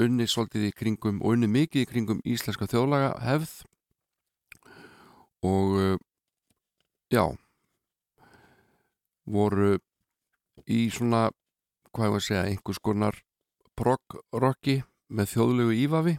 [0.03, 3.53] unni svolítið í kringum og unni mikið í kringum íslenska þjóðlaga hefð.
[5.47, 5.99] Og uh,
[7.13, 7.25] já
[9.29, 9.77] voru
[10.67, 11.29] í svona
[11.93, 13.21] hvað ég var að segja, einhvers konar
[13.79, 16.17] prog-rocki með þjóðlegu ífafi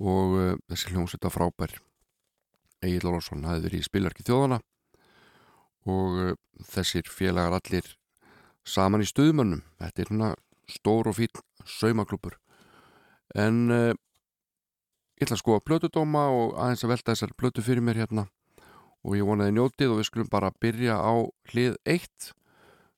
[0.00, 1.76] og uh, þessi hljómsveita frábær.
[2.84, 4.60] Egil Lólarsson hafði verið í spilarki þjóðana
[5.88, 6.34] og uh,
[6.72, 7.92] þessir félagar allir
[8.66, 9.64] saman í stuðmönnum.
[9.80, 10.32] Þetta er svona
[10.70, 12.36] stór og fín saumaklúpur
[13.34, 13.92] en uh,
[15.16, 18.26] ég ætla að skoða plötudóma og aðeins að velta þessar plötu fyrir mér hérna
[19.06, 21.14] og ég vonaði njótið og við skulum bara byrja á
[21.52, 22.32] hlið 1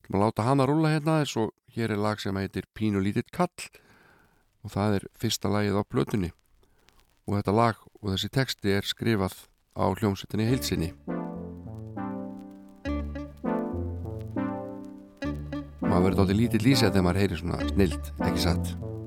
[0.08, 3.68] og láta hana rúla hérna þess og hér er lag sem heitir Pínu lítill kall.
[4.64, 6.32] Og það er fyrsta lagið á plötunni.
[7.28, 9.36] Og þetta lag og þessi texti er skrifað
[9.76, 10.92] á hljómsveitinni heilsinni
[15.98, 18.97] maður verður átti lítið lýsið þegar maður heyri svona snild, ekki satt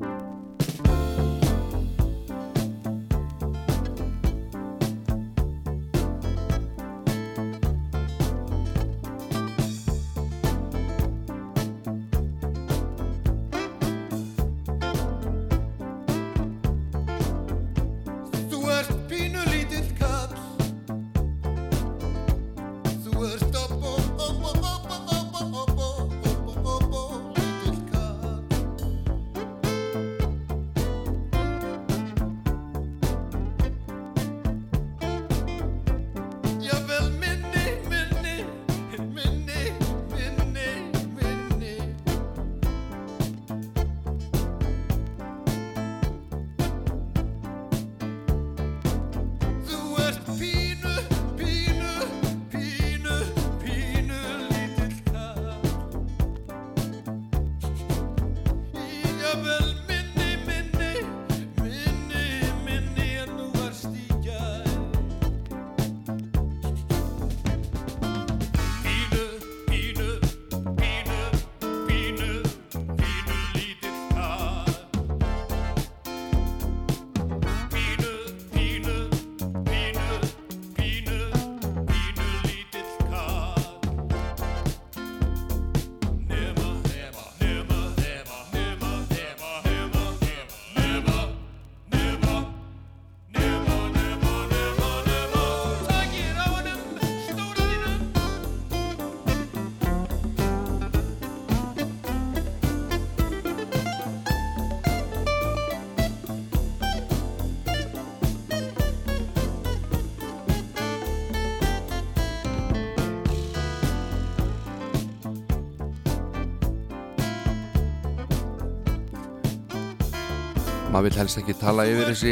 [120.91, 122.31] maður vil helst ekki tala yfir þessi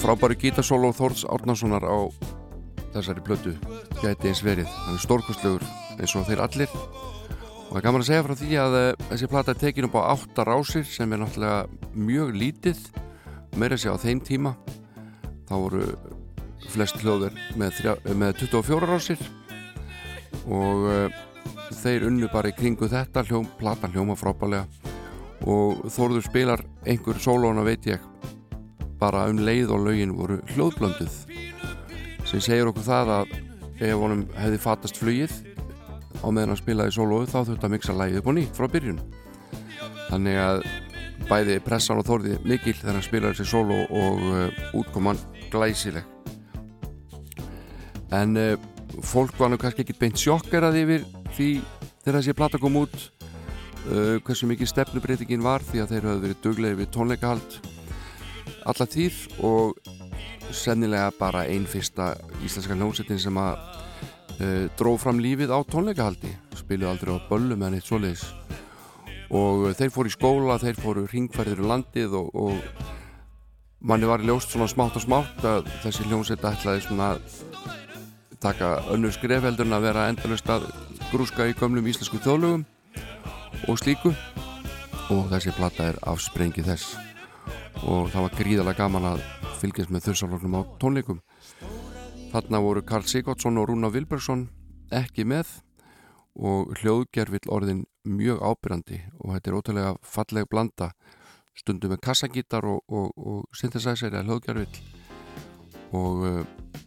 [0.00, 2.08] frábæru gítarsóló Þórts Árnasonar á
[2.94, 3.52] þessari plötu.
[4.00, 5.66] Gæti eins verið, hann er stórkustlegur
[5.98, 6.72] eins og þeir allir.
[6.72, 9.98] Og það er gaman að segja frá því að uh, þessi plata er tekin upp
[10.00, 12.82] á átta rásir sem er náttúrulega mjög lítið
[13.60, 14.54] meira segja á þeim tíma.
[15.50, 15.84] Þá voru
[16.72, 17.82] flest hljóður með,
[18.16, 19.30] með 24 rásir.
[20.48, 21.24] Og uh,
[21.76, 24.87] þeir unnu bara í kringu þetta hljóm, platan hljóma frábælega
[25.46, 28.02] og Þórður spilar einhver sólóna veit ég.
[28.98, 31.20] Bara um leið og lögin voru hljóðblönduð.
[32.26, 33.36] Sem segir okkur það að
[33.78, 35.36] ef honum hefði fatast flugið
[36.18, 39.00] á meðan hann spilaði sólóðu þá þurfti að mixa lægið upp á nýtt frá byrjun.
[40.08, 40.62] Þannig að
[41.28, 45.20] bæði pressan og Þórði mikil þegar hann spilaði sér sóló og uh, útkoman
[45.52, 46.06] glæsileg.
[48.16, 48.56] En uh,
[49.04, 51.50] fólk var nú kannski ekki beint sjokkerað yfir því
[52.02, 52.96] þegar þessi plata kom út
[53.86, 57.58] uh, hversu mikið stefnubreitingin var því að þeir höfðu verið duglegir við tónleikahald
[58.68, 59.78] alla tíð og
[60.52, 62.12] sennilega bara einn fyrsta
[62.44, 63.56] íslenska hljómsettin sem að
[64.38, 66.34] uh, dróð fram lífið á tónleikahaldi.
[66.58, 68.26] Spiluði aldrei á böllum en eitt svoleiðis.
[69.28, 72.88] Og uh, þeir fóru í skóla þeir fóru ringferðir um landið og, og
[73.80, 77.12] manni var ljóst svona smátt og smátt að þessi hljómsetta ætlaði svona
[78.42, 80.68] taka önnur skref heldur en að vera endalust að
[81.12, 82.66] grúska í gömlum íslensku þjóðlögum
[83.68, 84.12] og slíku.
[85.12, 86.96] Og þessi plata er afsprengi þess.
[87.86, 89.22] Og það var gríðalega gaman að
[89.60, 91.22] fylgjast með þurrsáloknum á tónleikum.
[92.32, 94.48] Þarna voru Karl Sigvardsson og Rúna Vilbergsson
[94.94, 95.50] ekki með.
[96.38, 100.92] Og hljóðgerfill orðin mjög ábyrrandi og þetta er ótrúlega falleg blanda.
[101.58, 104.98] Stundum með kassagítar og, og, og synthesizer eða hljóðgerfill
[105.96, 106.42] og uh,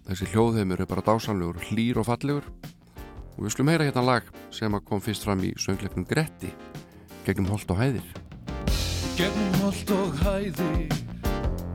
[0.06, 2.46] þessi hljóðheimur er bara dásanlegur, hlýr og fallegur
[3.42, 6.52] og við skulum heyra hérna lag sem kom fyrst fram í söngleiknum Gretti
[7.26, 8.10] gegnum holt og hæðir.
[9.18, 10.94] Gegnum holt og hæðir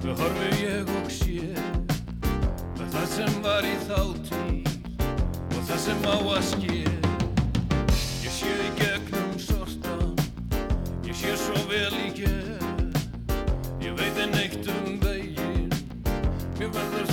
[0.05, 4.71] Það horfi ég og sé að Það sem var í þáttíð
[5.57, 6.79] Og það sem á að ske.
[8.23, 10.15] Ég sé í gegnum sortan
[11.03, 12.63] Ég sé svo vel í ger.
[13.83, 15.75] Ég veit en eitt um veginn
[16.61, 17.06] Mér verður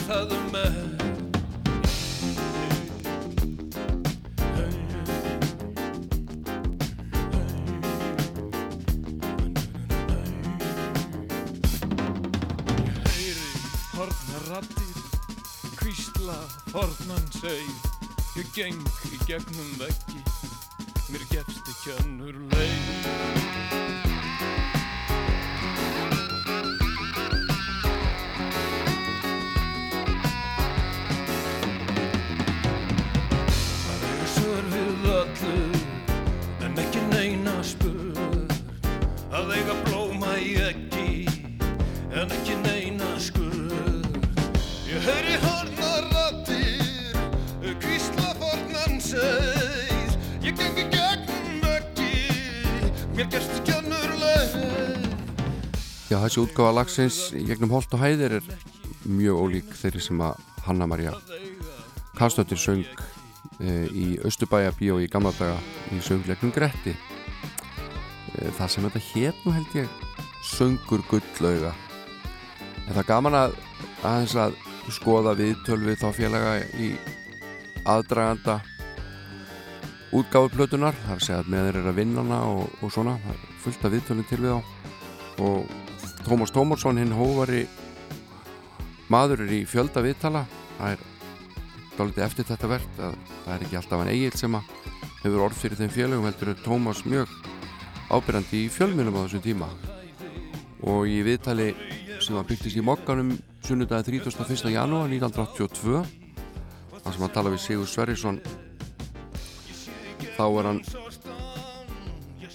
[14.50, 15.02] rattir,
[15.80, 16.38] kvísla,
[16.72, 17.92] fornan segð
[18.34, 18.82] Ég geng
[19.14, 20.24] í gegnum veggi,
[21.14, 23.43] mér gefst ekki önnur leið
[56.24, 58.54] þessi útgáfa lagsins í gegnum holt og hæðir er
[59.04, 61.12] mjög ólík þeirri sem að Hanna Maria
[62.14, 62.86] Karlsdóttir söng
[63.60, 65.58] e, í Östubæja bíó í gamla daga
[65.92, 66.94] í söngleiknum Gretti.
[66.94, 70.04] E, það sem þetta hét nú held ég
[70.54, 71.74] söngur gullauga.
[72.86, 73.58] En það er gaman að
[74.04, 74.60] aðeins að
[74.94, 76.94] skoða viðtöl við þá félaga í
[77.90, 78.60] aðdraganda
[80.14, 82.94] útgáfu plötunar það er að segja að með þeir eru að vinna hana og, og
[82.94, 84.60] svona, er fullt af viðtölum til við á
[85.42, 85.83] og
[86.24, 87.66] Tómas Tómarsson hinn hóvari
[89.12, 90.46] maður er í fjölda viðtala
[90.78, 91.02] það er
[91.98, 94.72] dálítið eftir þetta verð að það er ekki alltaf hann eigil sem að
[95.24, 97.34] hefur orð fyrir þeim félögum heldur er Tómas mjög
[98.10, 99.70] ábyrjandi í fjölmjölum á þessum tíma
[100.84, 101.70] og í viðtali
[102.24, 103.34] sem að byggjast í mokkanum
[103.68, 104.72] sunnudagi 31.
[104.74, 106.04] janúar 1982
[107.04, 108.40] þar sem að tala við Sigur Sverrisson
[110.34, 110.84] þá er hann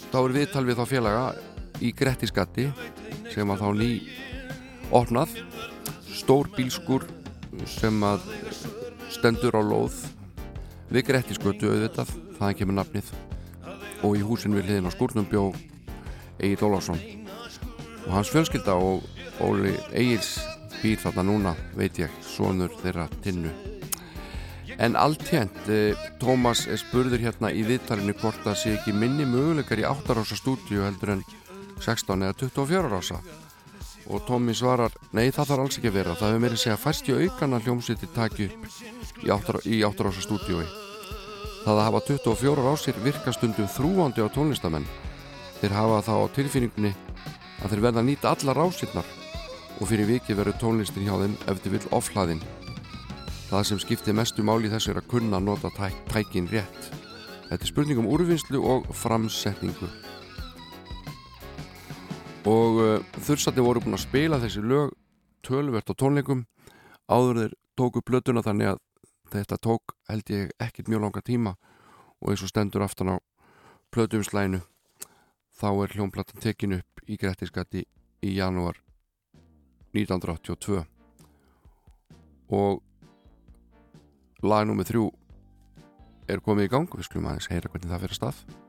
[0.08, 1.26] þá er viðtal við þá félaga
[1.84, 2.70] í Grettiskatti
[3.32, 3.90] sem að þá ný
[4.94, 5.34] opnað.
[6.08, 7.06] Stór bílskur
[7.68, 8.24] sem að
[9.12, 9.96] stendur á lóð
[10.92, 13.14] við Grettiskötu auðvitað þaðan kemur nafnið.
[14.06, 15.48] Og í húsin við hliðin á skúrnum bjó
[16.38, 17.00] Egil Ólásson
[18.06, 19.02] og hans fjölskylda og
[19.42, 20.38] Óli Egils
[20.78, 23.50] býr þarna núna veit ég, sonur þeirra tinnu.
[24.78, 29.86] En alltjent eh, Tómas spurður hérna í viðtalinu hvort það sé ekki minni möguleikar í
[29.88, 31.24] 8 ása stúdíu heldur en
[31.84, 33.20] 16 eða 24 ása
[34.08, 37.10] og Tómi svarar nei það þarf alls ekki að vera það hefur meiri segja færst
[37.10, 40.64] í aukana hljómsýtti taki upp í 8, í 8 ása stúdíu
[41.64, 44.88] það að hafa 24 ásir virka stundum þrúandi á tónlistamenn
[45.60, 46.94] þeir hafa þá á tilfinningunni
[47.62, 49.16] að þeir verða að nýta allar ásirnar
[49.78, 52.42] og fyrir vikið verður tónlistin hjá þeim eftir vill ofhlaðin.
[53.48, 56.90] Það sem skiptir mestu máli í þessu er að kunna nota tæk, tækin rétt.
[57.48, 59.88] Þetta er spurning um úrvinnslu og framsetningu.
[62.48, 64.94] Og uh, þursatni voru búin að spila þessi lög
[65.44, 66.46] tölvert á tónleikum.
[67.08, 68.80] Áður þeir tóku blötuna þannig að
[69.34, 71.56] þetta tók held ég ekkert mjög langa tíma.
[72.22, 73.16] Og eins og stendur aftan á
[73.92, 74.62] plötumslæinu
[75.58, 77.84] þá er hljónplatan tekin upp í Grettiskatti
[78.24, 78.78] í janúar
[79.96, 80.84] 1982
[82.54, 82.80] og
[84.44, 85.04] lag nummið þrjú
[86.28, 86.88] er komið í gang.
[86.96, 88.67] Við skulum aðeins heyra hvernig það fyrir stað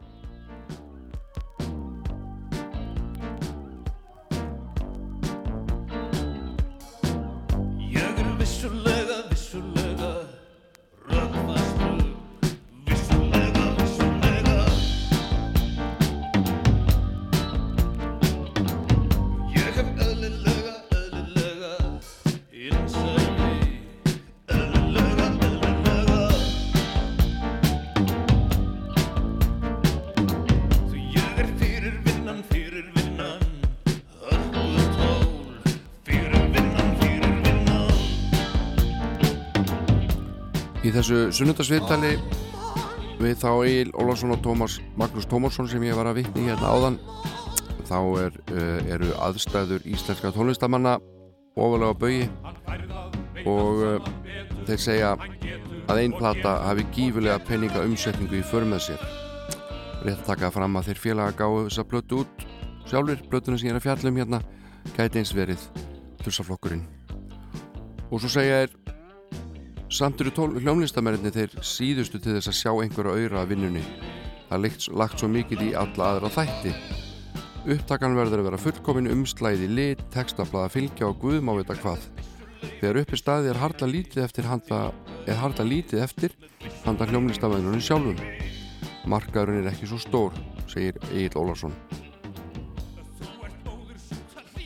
[40.80, 42.16] Í þessu sunnundasviðtali
[43.20, 46.72] við þá Egil Ólafsson og Tómas Magnús Tómasson sem ég var að vitni í hérna
[46.72, 46.98] áðan
[47.90, 50.96] þá er, uh, eru aðstæður íslenska tónlistamanna
[51.60, 52.26] ofalega baugi
[53.50, 54.12] og uh,
[54.70, 59.29] þeir segja að einn plata hafi gífulega peninga umsetningu í för með sér
[60.04, 62.46] rétt að taka fram að þeir félaga gáðu þessa plötu út
[62.90, 64.44] sjálfur, plötuna sem ég er að fjalla um hérna
[64.96, 65.66] gæti eins verið
[66.24, 66.86] tussaflokkurinn
[68.10, 68.80] og svo segja þeir
[69.90, 70.30] Samt eru
[70.62, 73.82] hljómlistamærinni þeir síðustu til þess að sjá einhverja auðra að vinnunni.
[74.50, 76.74] Það er lagt svo mikið í alla aðra þætti.
[77.74, 82.06] Upptakan verður að vera fullkomin umslæði lit, textablaða fylgja og guðum á vita hvað.
[82.78, 84.84] Þegar uppi staði er harla lítið eftir handa,
[85.26, 86.38] er harla lítið eftir
[86.86, 88.49] handa hljómlistamærinni sjálfum.
[89.10, 90.36] Markaðurinn er ekki svo stór,
[90.70, 91.74] segir Egil Ólarsson.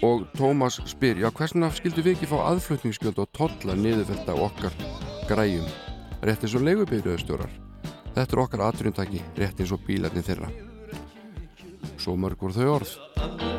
[0.04, 4.76] Og Tómas spyr, já hversna skildu við ekki fá aðflutningsgjöld og tolla niðurfelta okkar
[5.30, 5.70] græjum,
[6.28, 7.56] rétt eins og leigubyrjuðstjórar.
[8.12, 10.52] Þetta er okkar aðrjöndaki, rétt eins og bílarnir þeirra.
[11.96, 13.53] Svo mörg voru þau orð.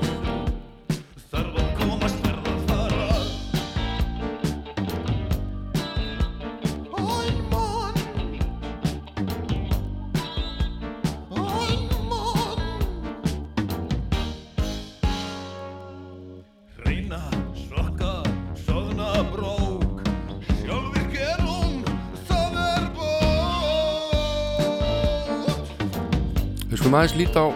[26.95, 27.49] Skulum aðeins líta á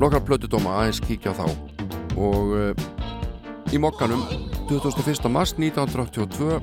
[0.00, 1.46] nokkra plötudóma, aðeins kíkja á þá.
[2.18, 2.74] Og uh,
[3.70, 4.24] í mokkanum
[4.66, 5.30] 21.
[5.30, 6.58] mars 1982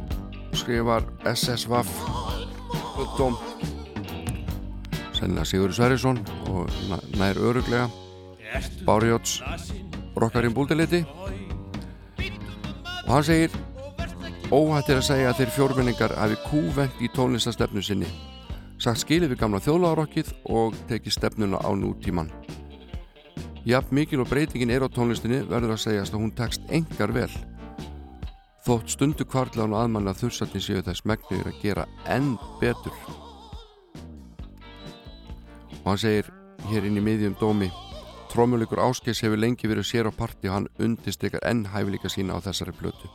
[0.59, 1.87] skrifar SSVAF
[2.91, 3.39] plötudóm.
[5.15, 6.19] Sennilega Sigur Sverrisson
[6.51, 6.67] og
[7.15, 7.87] nær öruglega
[8.83, 9.39] Bárjóts
[10.17, 11.05] Rokkarinn Búldiliti.
[13.07, 13.55] Og hann segir
[14.51, 18.11] óhætt er að segja að þeir fjórmenningar hafi kúvent í tónlistastefnu sinni
[18.87, 22.29] sagt skilið við gamla þjóðláðarokkið og tekið stefnuna á nútíman
[23.67, 27.31] Jafn mikil og breytingin er á tónlistinni verður að segjast að hún tekst engar vel.
[28.63, 32.95] Þótt stundu kvartlega og aðmanna þursatni séu þess megnir að gera enn betur.
[35.81, 36.31] Og hann segir
[36.71, 37.67] hér inn í miðjum dómi
[38.31, 42.43] Trómuleikur Áskeis hefur lengi verið sér á parti og hann undistekar enn hæfileika sína á
[42.47, 43.11] þessari plötu.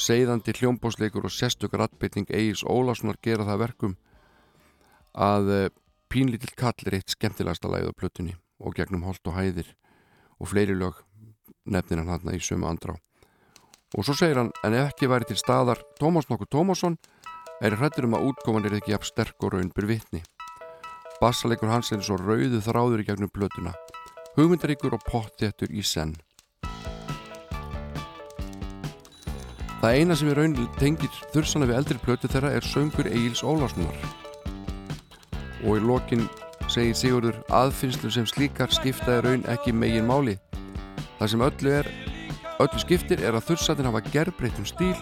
[0.00, 3.96] Seiðandi hljómbósleikur og sérstök ratbeiting Egils Ólafssonar gera það verkum
[5.16, 5.72] að eh,
[6.12, 9.72] pínlítill kall er eitt skemmtilegasta lagið á plötunni og gegnum holt og hæðir
[10.38, 11.02] og fleiri lög
[11.64, 12.94] nefnir hann hann í sömu andrá.
[13.96, 16.98] Og svo segir hann, en ef ekki væri til staðar Tómas nokkuð Tómasson
[17.64, 20.22] er hrættur um að útkoman er ekki jafn sterk og raunbyr vitni.
[21.20, 23.72] Bassalegur hans er svo rauðu þráður í gegnum plötuna
[24.36, 26.12] hugmyndaríkur og pottjættur í senn
[29.80, 34.25] Það eina sem í raun tengir þursana við eldri plötu þeirra er söngur Egils Ólafssonar
[35.64, 36.26] og í lokin
[36.72, 40.36] segir Sigurður aðfinnslu sem slíkar skipta í raun ekki megin máli.
[41.16, 41.90] Það sem öllu er
[42.62, 44.96] öllu skiptir er að þursatin hafa gerbreytum stíl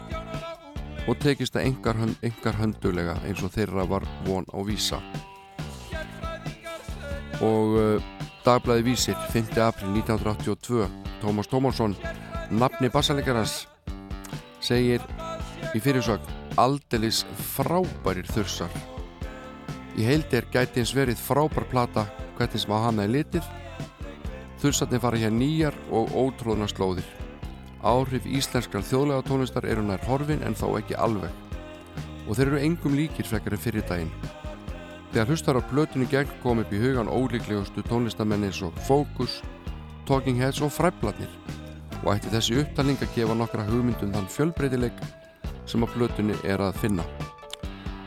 [1.06, 5.00] og tekist að engar, engar höndulega eins og þeirra var von á vísa
[7.44, 8.08] og uh,
[8.46, 9.58] dagblæði vísir 5.
[9.62, 10.88] april 1982
[11.22, 11.96] Tómas Tómarsson
[12.50, 13.64] nafni bassalegarans
[14.64, 15.04] segir
[15.74, 17.24] í fyrirsögn aldelis
[17.54, 18.93] frábærir þursar
[19.98, 22.08] í heildi er gæti eins verið frábær plata
[22.38, 23.52] hvernig sem á hana er litið
[24.62, 27.06] þursarnir fara hér nýjar og ótróðna slóðir
[27.84, 31.32] Áhrif íslenskrar þjóðlega tónlistar eru nær horfin en þó ekki alveg
[32.24, 34.12] og þeir eru engum líkir frekar en fyrir daginn.
[35.12, 39.42] Þegar hlustar á plötunni gegn kom upp í hugan ólíklegustu tónlistamenni eins og Focus,
[40.08, 41.28] Talking Heads og Fræbladnir
[42.00, 45.04] og ætti þessi upptalning að gefa nokkra hugmyndum þann fjölbreytileik
[45.68, 47.04] sem á plötunni er að finna.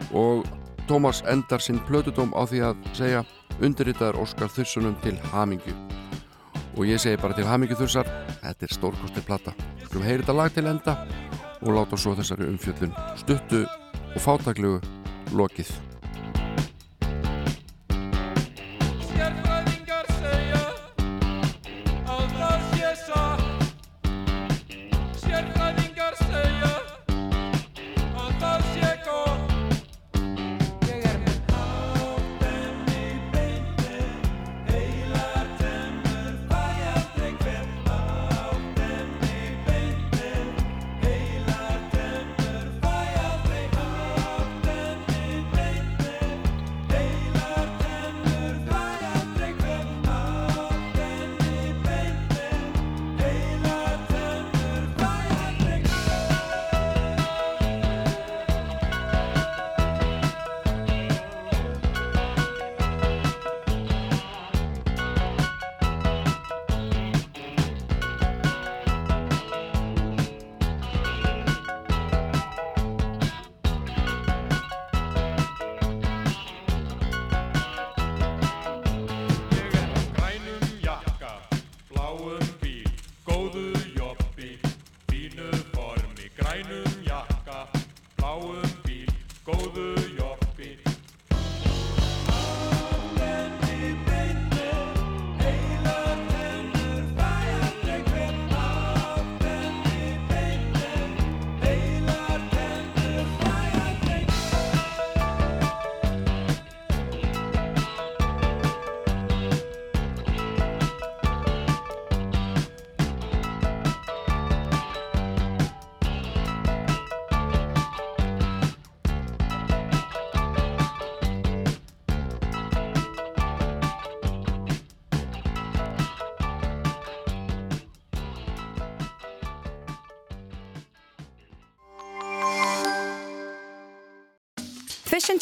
[0.09, 0.41] Og
[0.87, 3.23] Tómas endar sinn plötudóm á því að segja
[3.59, 5.73] undirritaður Óskar Þursunum til hamingju.
[6.77, 8.07] Og ég segi bara til hamingju Þursar,
[8.43, 9.55] þetta er stórkosti plata.
[9.83, 10.95] Skulum heyri þetta lag til enda
[11.59, 14.79] og láta svo þessari umfjöllun stuttu og fátaklugu
[15.35, 15.75] lokið.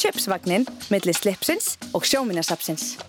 [0.06, 3.05] Fish and Chips vagnin milli slipsins og sjóminasapsins.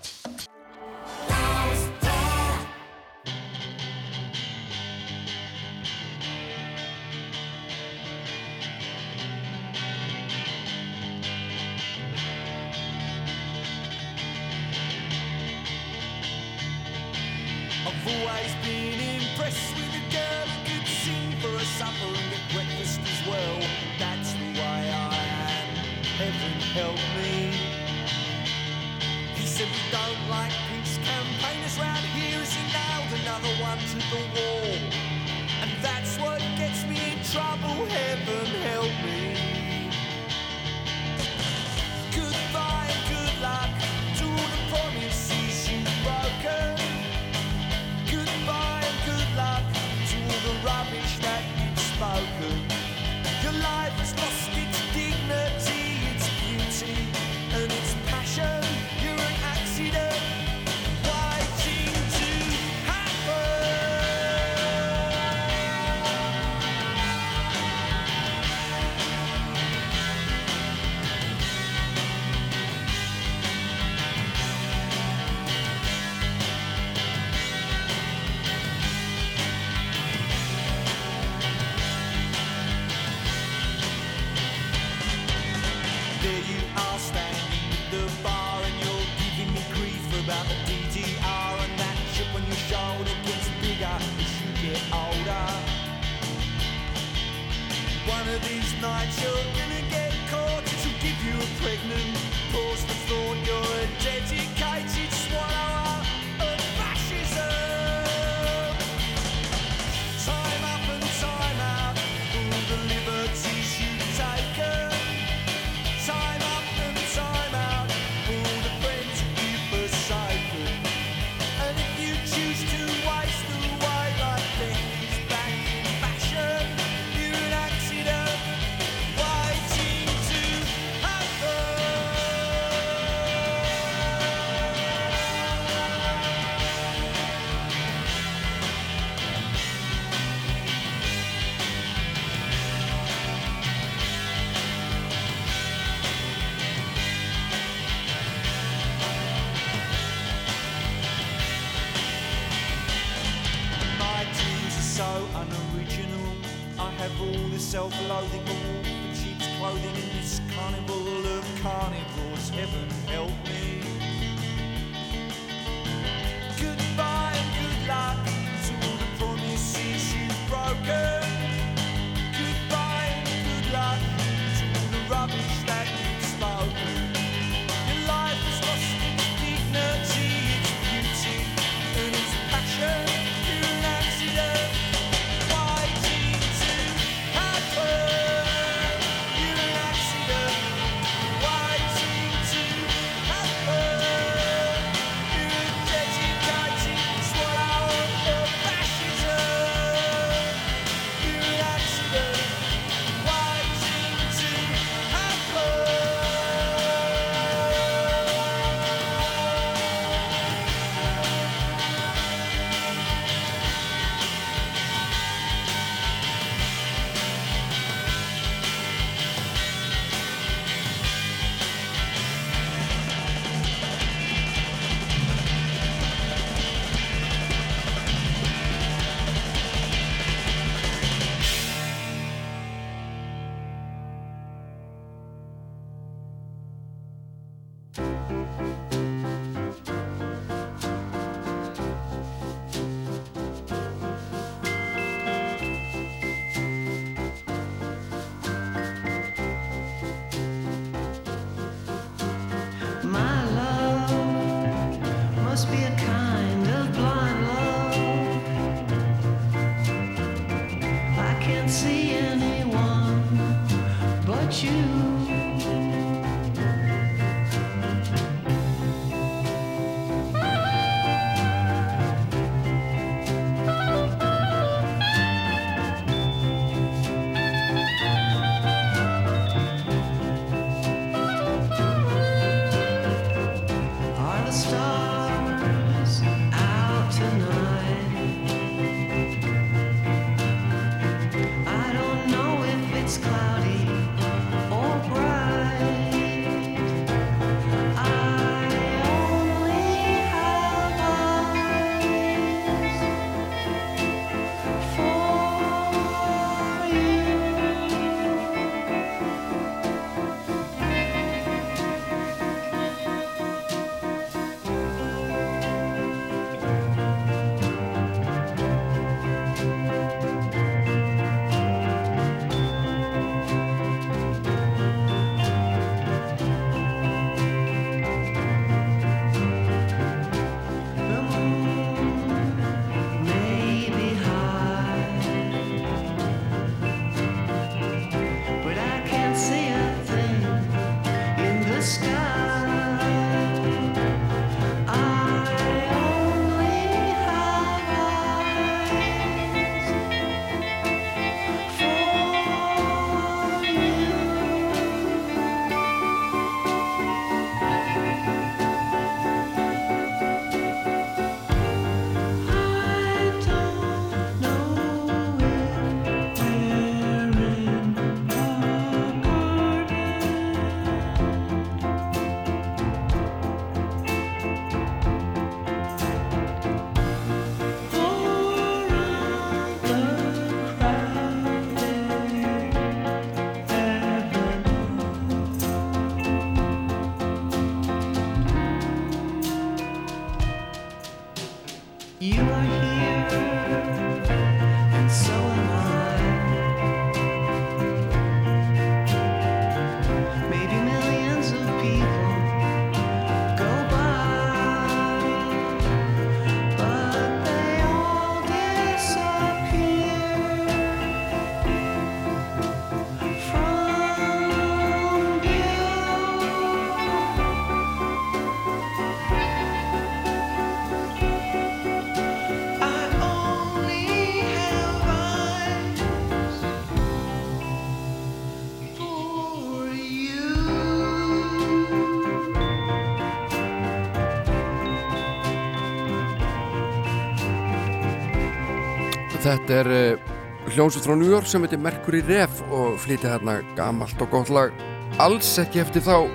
[439.57, 440.33] Þetta er eh,
[440.75, 444.75] hljómsveit frá New York sem heitir Mercury Rev og flytið hérna gamalt og gott lag.
[445.23, 446.27] Alls ekki eftir þá.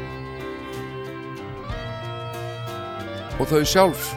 [3.38, 4.08] Og þau sjálf.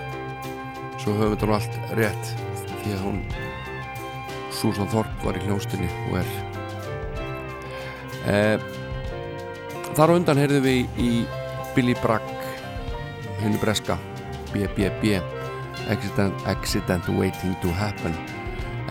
[1.03, 2.31] Svo höfum við þá allt rétt
[2.71, 3.21] því að hún
[4.55, 6.33] Susan Thorpe var í hljóstinni og er.
[8.25, 8.71] Eh,
[9.95, 11.11] Þar og undan heyrðum við í
[11.77, 12.25] Billy Bragg
[13.45, 13.99] henni breska
[14.51, 15.21] BBB
[15.93, 18.17] Accident, accident waiting to happen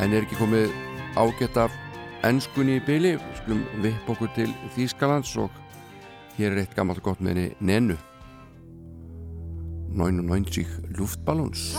[0.02, 0.72] en er ekki komið
[1.20, 1.76] ágætt af
[2.26, 5.62] ennskunni í við skulum vipp okkur til Þýskalands og
[6.38, 7.98] hér er eitt gammalt gott með henni Nennu
[9.94, 11.74] 99 Luftballons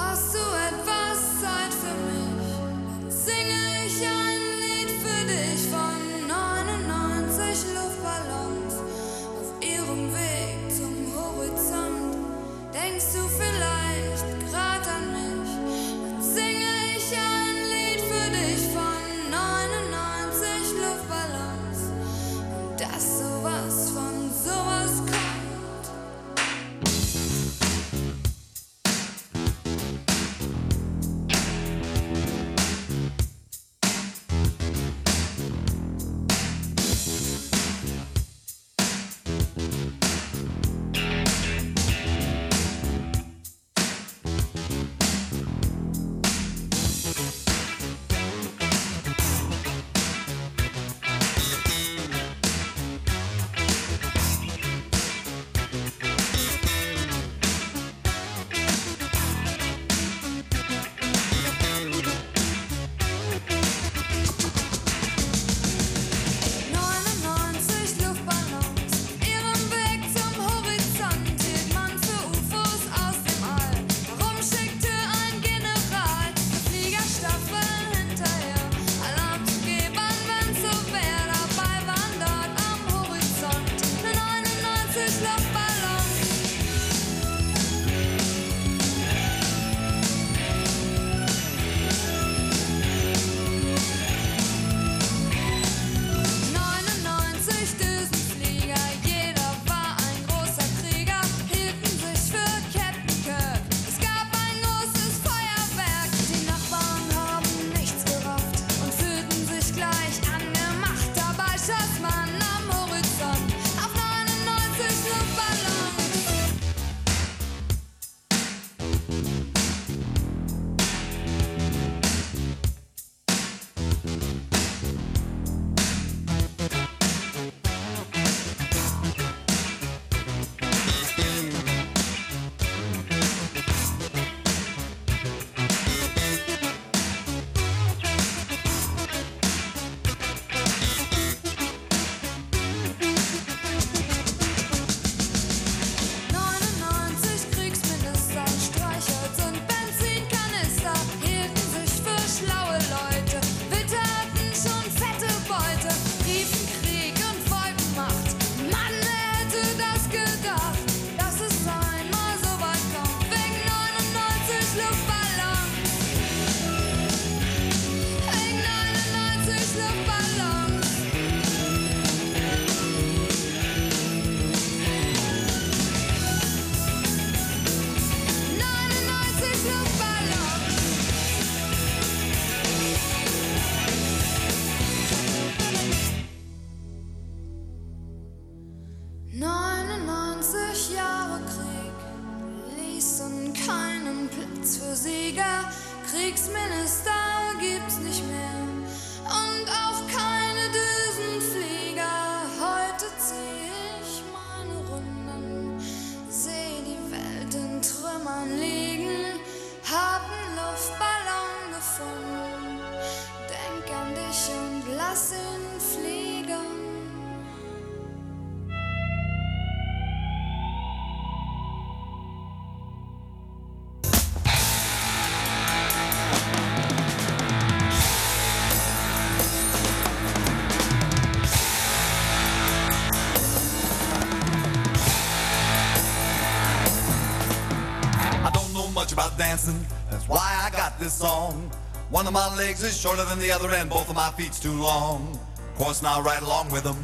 [239.55, 241.71] dancing, that's why I got this song.
[242.11, 244.73] One of my legs is shorter than the other, and both of my feet's too
[244.73, 245.39] long.
[245.57, 246.99] Of course, now right along with them,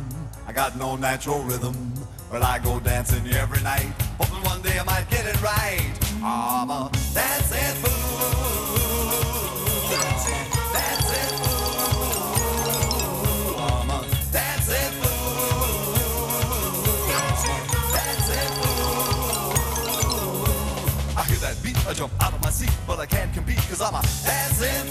[0.48, 1.76] I got no natural rhythm,
[2.28, 5.92] but I go dancing every night, hoping one day I might get it right.
[6.24, 6.69] I'm
[23.80, 24.02] zusammen.
[24.02, 24.90] Es sind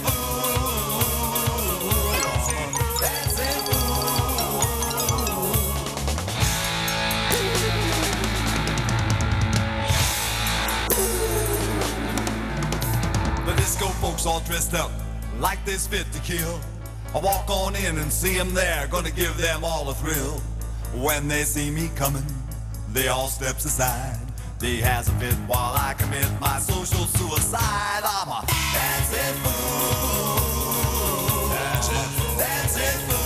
[13.56, 14.90] disco folks all dressed up
[15.38, 16.60] like this fit to kill.
[17.14, 20.40] I walk on in and see them there, gonna give them all a thrill.
[20.94, 22.26] When they see me coming,
[22.92, 24.29] they all steps aside.
[24.60, 28.02] The has a been while I commit my social suicide.
[28.04, 30.68] I'm a dancing fool.
[31.48, 32.36] dancing, it fool.
[32.36, 32.76] That's
[33.08, 33.19] fool.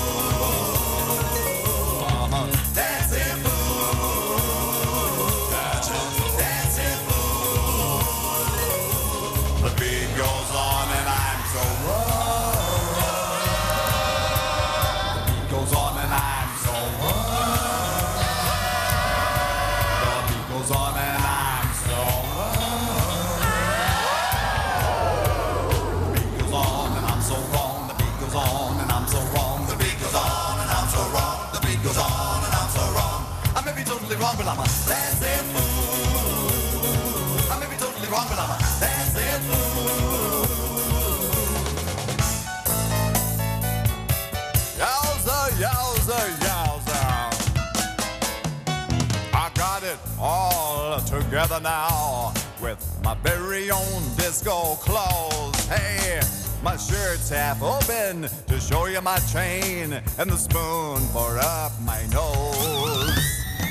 [51.64, 52.30] Now
[52.60, 55.66] with my very own disco clothes.
[55.66, 56.20] Hey,
[56.62, 62.04] my shirt's half open to show you my chain and the spoon for up my
[62.12, 63.18] nose.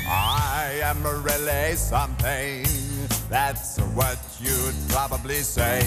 [0.08, 2.66] I am really something.
[3.30, 5.82] That's what you'd probably say.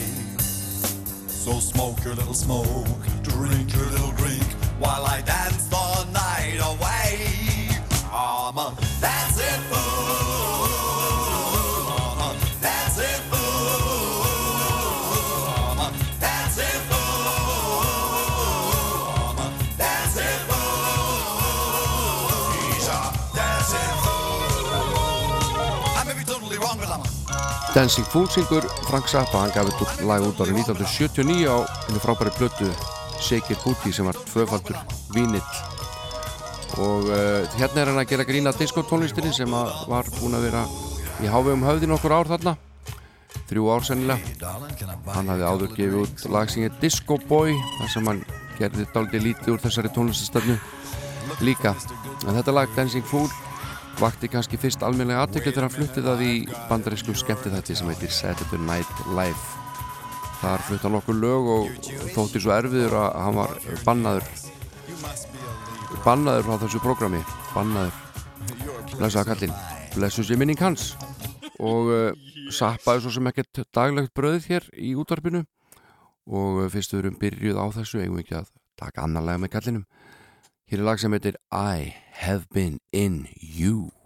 [1.27, 2.87] So smoke your little smoke,
[3.21, 4.47] drink your little drink,
[4.79, 7.67] while I dance the night away.
[8.13, 9.96] I'm a dancing fool.
[27.77, 32.31] Dancing Fool syngur Frank Zappa, hann gaf þetta lag út árið 1979 á henni frábæri
[32.33, 32.69] blötu
[33.21, 34.79] Shaker Booty sem var tvöfaldur
[35.13, 35.43] vínill
[36.81, 40.65] og uh, hérna er hann að gera grína diskotónlistinni sem var búin að vera
[41.21, 42.55] í hávegum höfðin okkur ár þarna.
[43.45, 44.53] Þrjú ár sennilega.
[45.13, 48.23] Hann hafði áður gefið út lag sem er Disco Boy þar sem hann
[48.57, 50.57] gerði dálítið lítið úr þessari tónlistastöfnu
[51.45, 51.77] líka.
[52.25, 53.29] En þetta lag Dancing Fool
[53.97, 56.33] vakti kannski fyrst almennilega aðtekli þegar hann flutti það í
[56.69, 59.39] bandarísku skemmtithætti sem heitir Saturday Night Live.
[60.41, 63.55] Þar flutti hann okkur lög og þótti svo erfiður að hann var
[63.87, 64.29] bannaður
[66.05, 67.23] bannaður frá þessu prógrami
[67.55, 67.97] bannaður.
[68.97, 69.55] Blessaða kallinn
[69.95, 70.93] blessu sér minning hans.
[71.57, 75.41] Og uh, sappaði svo sem ekkert daglegt bröð hér í útvarpinu.
[76.27, 79.85] Og fyrst við erum byrjuð á þessu eigum við ekki að taka annarlega með kallinum
[80.67, 83.96] hér er lag sem heitir I have been in you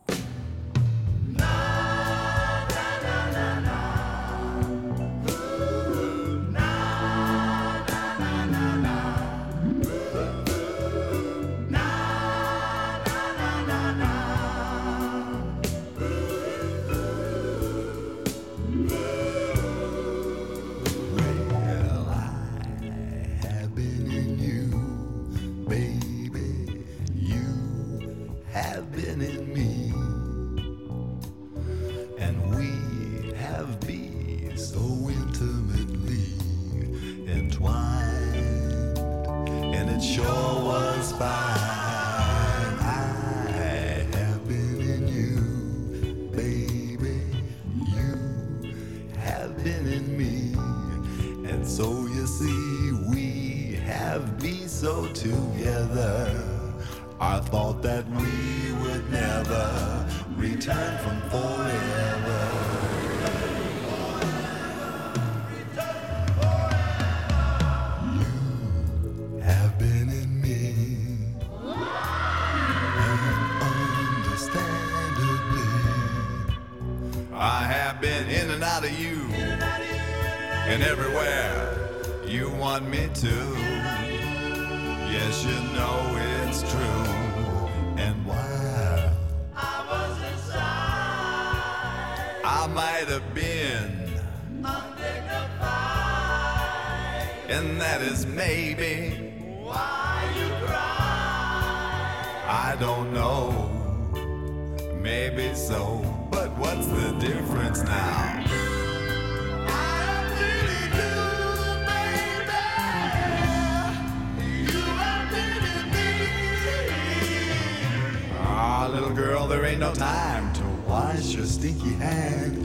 [121.30, 122.61] your stinky hand.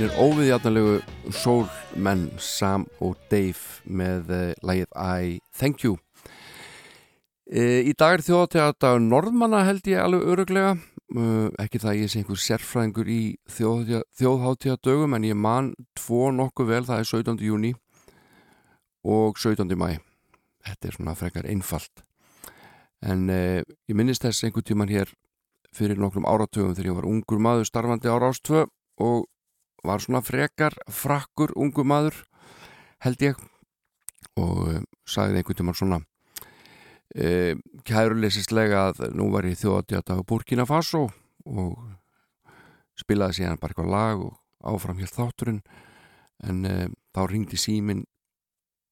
[0.00, 0.92] Hinn er óviðjátnalegu
[1.36, 5.98] soulmenn Sam og Dave með uh, lagið I Thank You
[7.44, 12.12] e, Í dag er þjóðatíðadagur Norðmanna held ég alveg öruglega uh, ekki það að ég
[12.12, 13.18] sé einhver sérfræðingur í
[13.52, 15.68] þjóðháttíðadögum en ég man
[16.00, 17.42] tvo nokkuð vel, það er 17.
[17.44, 17.74] júni
[19.04, 19.68] og 17.
[19.76, 19.98] mæ
[20.64, 22.00] Þetta er svona frekar einfalt
[23.04, 25.12] en uh, ég minnist þess einhver tíman hér
[25.76, 28.64] fyrir nokkrum áratugum þegar ég var ungur maður starfandi á Rástvö
[28.96, 29.28] og
[29.86, 32.16] var svona frekar frakkur ungu maður
[33.04, 33.40] held ég.
[34.40, 36.00] Og um, sagði einhvern tímann svona
[37.14, 37.56] e,
[37.88, 41.08] kæruleysislega að nú var ég þjóðatíðat á Burkina Faso
[41.48, 41.80] og
[43.00, 45.62] spilaði síðan bara eitthvað lag og áfram hér þátturinn.
[46.46, 46.76] En e,
[47.16, 48.04] þá ringdi símin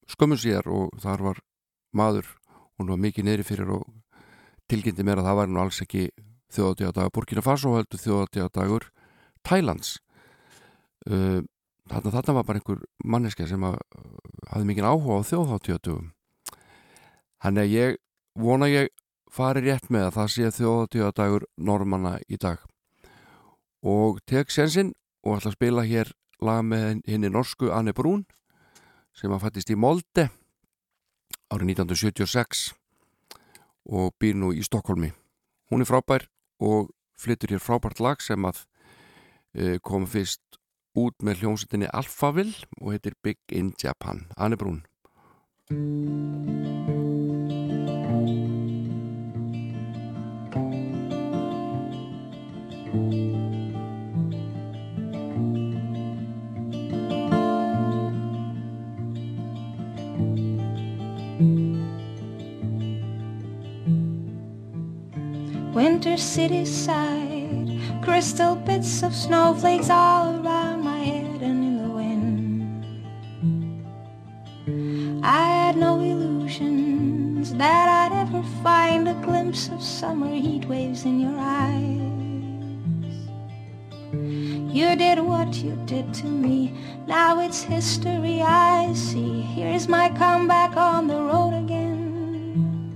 [0.09, 1.43] skömmu síðar og þar var
[1.95, 2.27] maður,
[2.77, 3.87] hún var mikið neyri fyrir og
[4.69, 6.09] tilkynnti mér að það var nú alls ekki
[6.53, 8.89] þjóðatíðadagur Burkina Faso heldur þjóðatíðadagur
[9.45, 9.97] Thailands
[11.09, 11.41] uh,
[11.89, 13.77] þarna þarna var bara einhver manneska sem að,
[14.51, 16.09] hafði mikið áhuga á þjóðháttíðadögum
[17.45, 17.99] hann er ég
[18.35, 18.89] vona ég
[19.29, 22.57] fari rétt með að það sé þjóðháttíðadagur normanna í dag.
[23.85, 26.11] Og tek sensinn og ætla að spila hér
[26.43, 28.25] lag með henni norsku Anne Brún
[29.15, 30.29] sem að fættist í Molde
[31.49, 32.69] árið 1976
[33.89, 35.11] og býr nú í Stokkólmi
[35.71, 36.27] hún er frábær
[36.63, 38.61] og flyttur hér frábært lag sem að
[39.53, 40.58] e, kom fyrst
[40.97, 44.27] út með hljómsutinni Alphaville og heitir Big in Japan.
[44.37, 44.83] Anne Brún
[65.73, 70.38] Winter city side Crystal bits of snowflakes all
[77.59, 81.99] that I'd ever find a glimpse of summer heat waves in your eyes.
[84.73, 86.73] You did what you did to me,
[87.05, 89.41] now it's history I see.
[89.41, 92.95] Here's my comeback on the road again.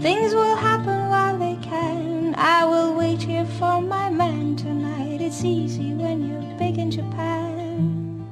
[0.00, 2.36] Things will happen while they can.
[2.36, 5.20] I will wait here for my man tonight.
[5.20, 8.24] It's easy when you're big in Japan.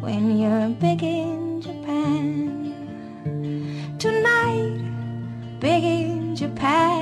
[0.00, 1.43] When you're big in
[5.64, 6.93] big in Japan.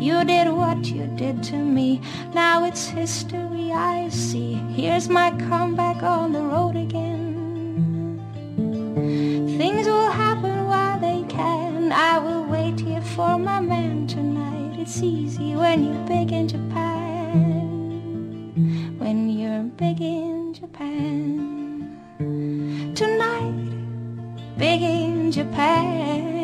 [0.00, 2.02] You did what you did to me,
[2.34, 4.54] now it's history I see.
[4.76, 8.20] Here's my comeback on the road again.
[9.56, 11.90] Things will happen while they can.
[11.90, 14.78] I will wait here for my man tonight.
[14.78, 17.32] It's easy when you're big in Japan.
[18.98, 21.96] When you're big in Japan.
[22.94, 23.54] Tonight,
[24.58, 26.37] big in Japan.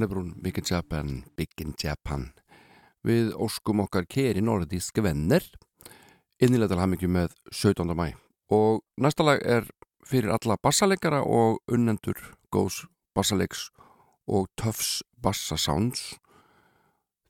[0.00, 2.30] Annebrún, Big in Japan, Big in Japan.
[3.04, 5.44] Við óskum okkar keri norðísk venner
[6.40, 7.84] innilega til hamingju með 17.
[7.92, 8.14] mæ
[8.48, 9.68] og næsta lag er
[10.08, 12.16] fyrir alla bassaleikara og unnendur
[12.48, 13.66] góðs bassaleiks
[14.24, 16.16] og töfs bassasounds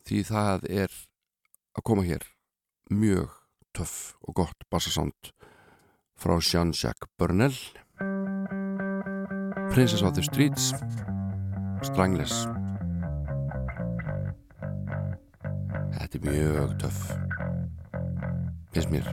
[0.06, 0.94] því það er
[1.74, 2.22] að koma hér
[2.86, 3.34] mjög
[3.74, 5.34] töff og gott bassasound
[6.14, 7.59] frá Jean-Jacques Burnell
[9.74, 10.70] Princess of the Streets
[11.82, 12.47] Strangless
[16.11, 17.12] Þetta er mjög töff
[18.74, 19.07] finnst mér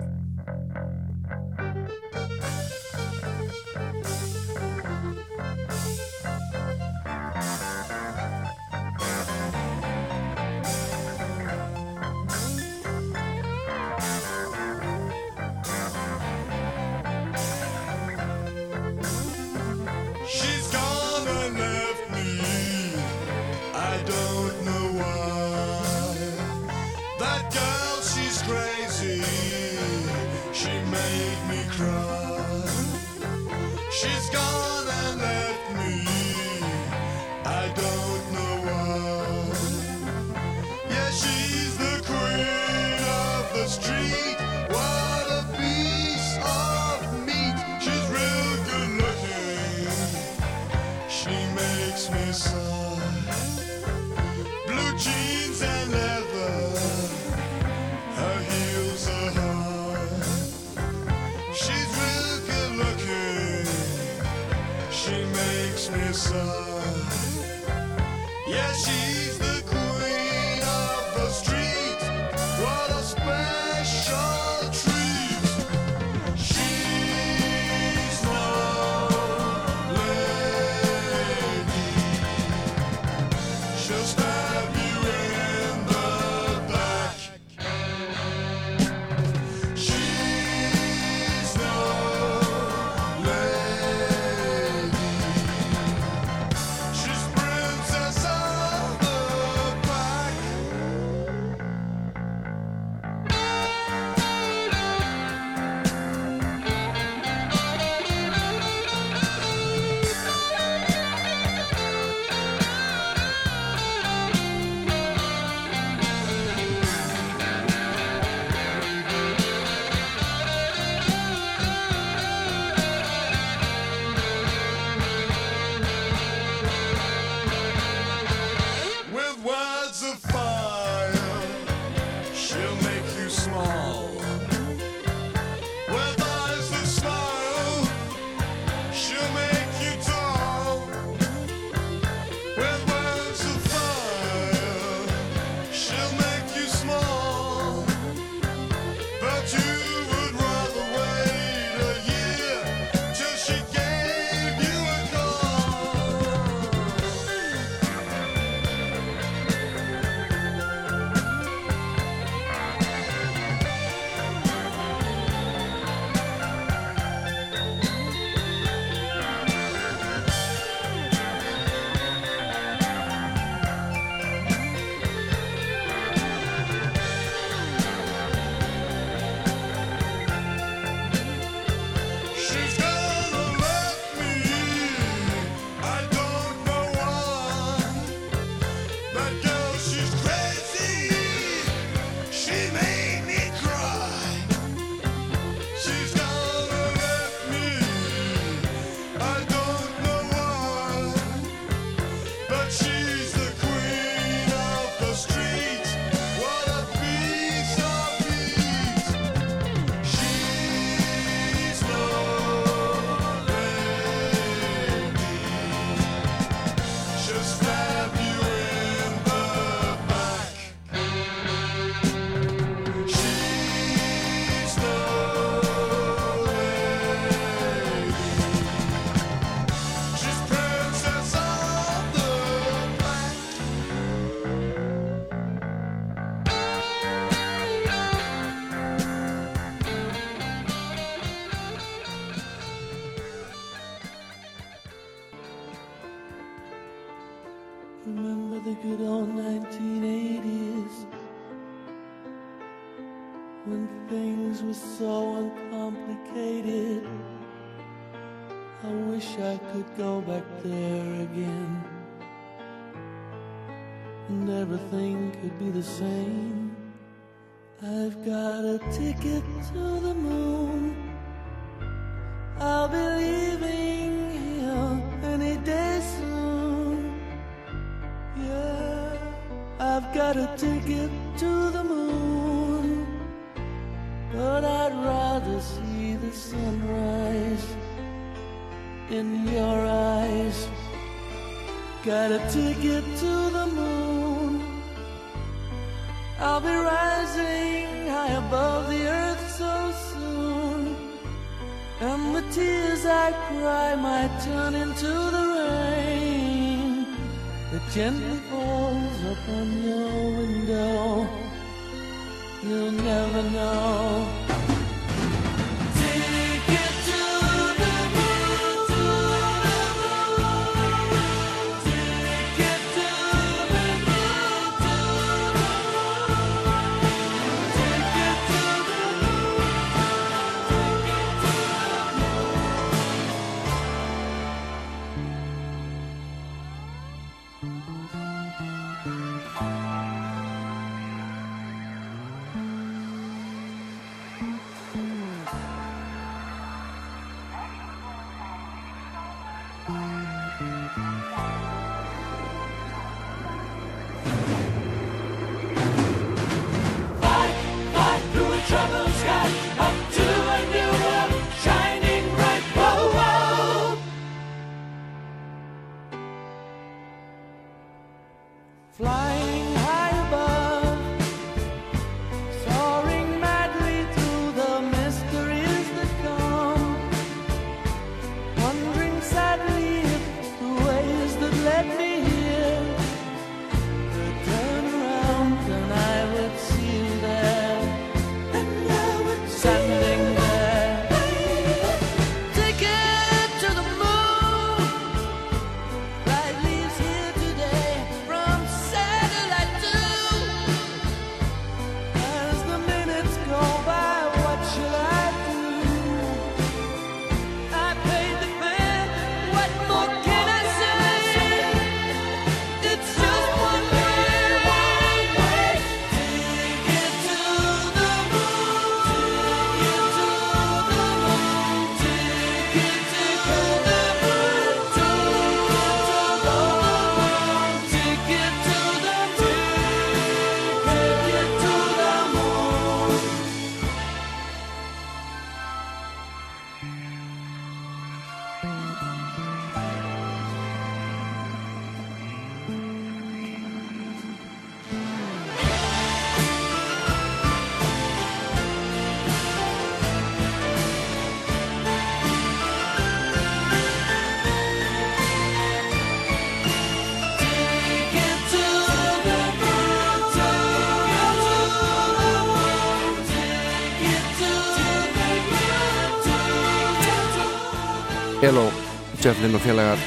[468.48, 468.72] Hello,
[469.20, 470.00] Jeff Lynn og félagar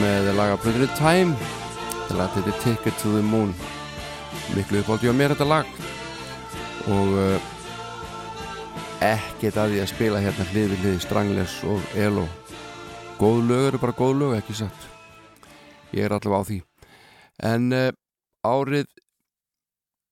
[0.00, 1.36] með lagabröðinu Time.
[2.08, 3.52] Til að þetta Ticket to the Moon.
[4.56, 5.66] Miklu uppáldi á mér þetta lag.
[6.90, 7.38] Og uh,
[9.06, 12.26] ekkert að því að spila hérna hlið við hlið Strangles og Elo.
[13.20, 14.80] Góð lög eru bara góð lög, ekki satt?
[15.94, 16.58] Ég er allavega á því.
[17.52, 17.94] En uh,
[18.42, 18.90] árið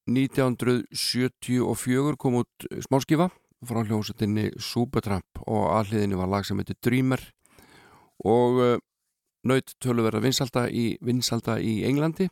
[0.07, 2.55] 1974 kom út
[2.87, 3.27] smáskifa
[3.65, 7.23] frá hljómsveitinni Supertramp og aðliðinni var lag sem heitir Dreamer
[8.25, 8.77] og uh,
[9.47, 12.29] naut töluverða vinsalda í, vinsalda í Englandi.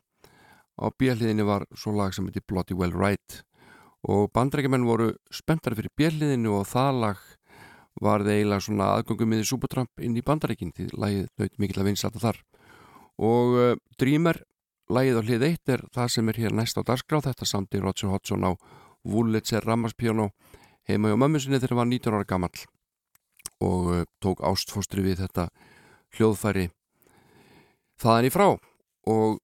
[0.74, 3.42] Á björliðinni var svo lag sem heitir Bloody Well Right
[4.04, 7.20] og bandrækjumenn voru spenntar fyrir björliðinni og það lag
[8.02, 11.88] var það eiginlega svona aðgöngum með Supertramp inn í bandarækin því lagið naut mikill að
[11.92, 12.40] vinsalda þar.
[13.22, 14.42] Og uh, Dreamer
[14.90, 17.22] lagið á hlið 1 er það sem er hér næst á dagskrá.
[17.24, 18.52] Þetta samti Roger Hodgson á
[19.06, 20.32] Wurlitzer Rammarspiano
[20.88, 22.64] heima hjá mömmu sinni þegar hann var 19 ára gammal
[23.64, 25.48] og uh, tók ástfóstri við þetta
[26.16, 26.68] hljóðfæri
[28.02, 28.48] þaðan í frá.
[29.04, 29.40] Og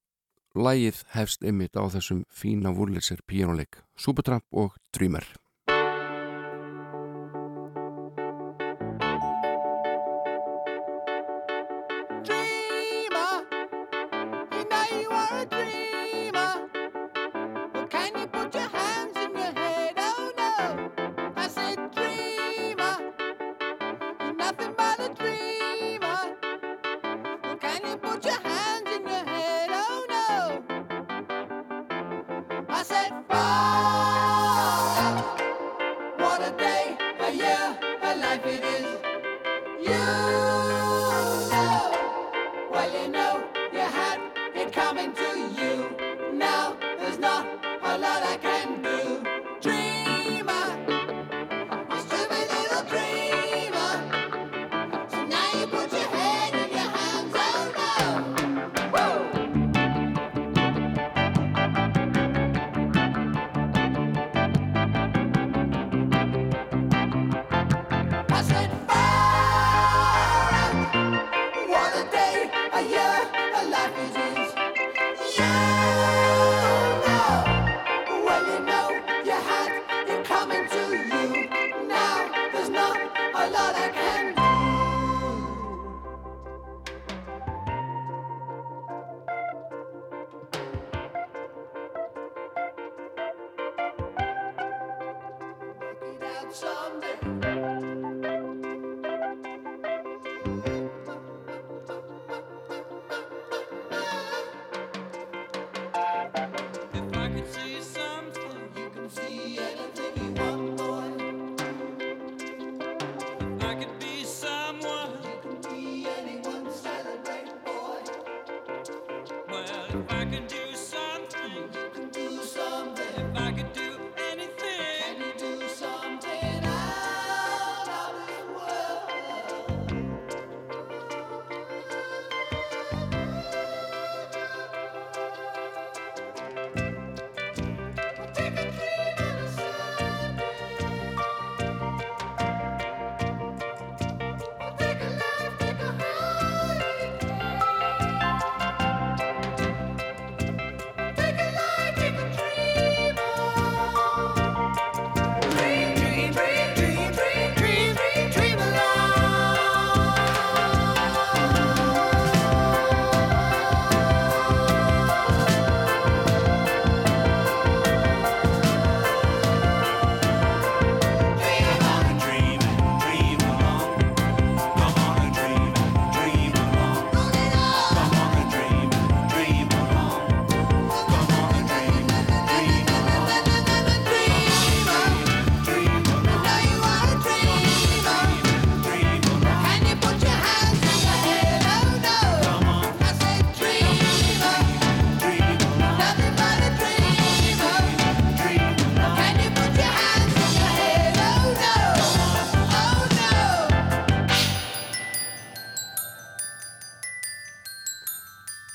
[0.57, 5.27] lægið hefst ymmit á þessum fína Wurlitzer píjónuleik Supertramp og Dreamer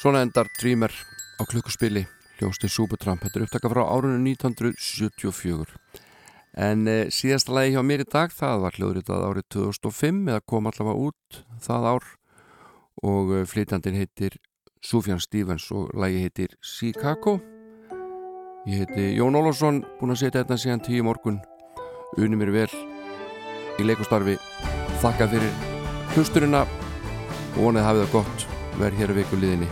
[0.06, 0.94] Svona endar Dreamer
[1.42, 2.04] á klukkuspili
[2.38, 3.24] hljósti Súbutramp.
[3.26, 5.80] Þetta er upptaka frá árunni 1974.
[6.62, 10.70] En e, síðasta lagi hjá mér í dag, það var hljóðritað árið 2005 eða kom
[10.70, 12.06] allavega út það ár
[13.02, 14.36] og eh, flytjandin heitir
[14.78, 17.40] Sufjan Stevens og lagi heitir Sikako.
[18.70, 21.40] Ég heiti Jón Ólásson, búin að setja þetta síðan tíu morgun.
[22.22, 22.70] Unum mér vel
[23.82, 24.38] í leikustarfi.
[25.02, 25.58] Þakka fyrir
[26.14, 26.62] hlusturina
[27.56, 29.72] og vonið hafið það gott verð hér að viku liðinni.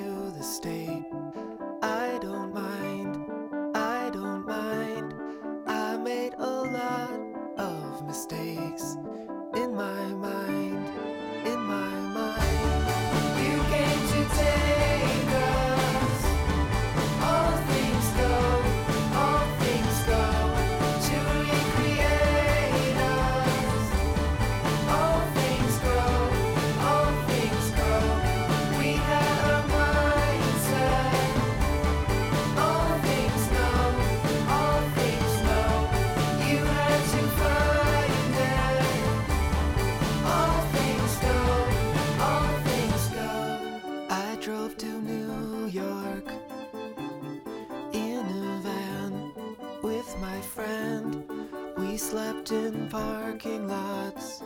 [52.51, 54.43] in parking lots.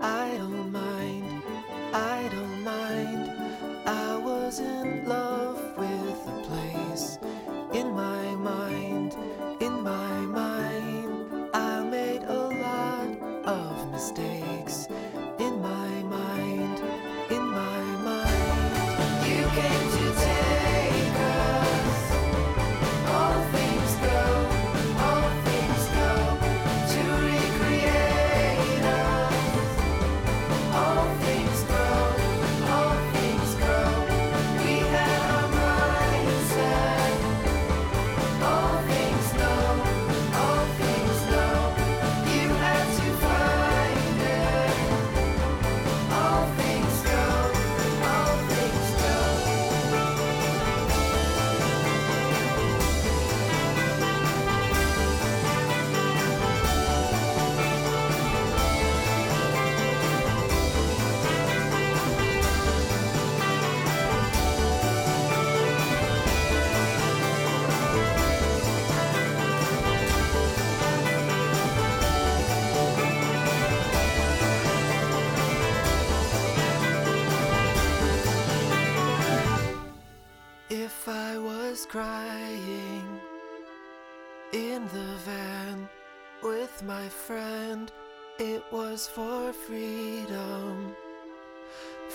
[0.00, 1.42] I don't mind,
[1.94, 3.30] I don't mind.
[3.86, 5.31] I was in love.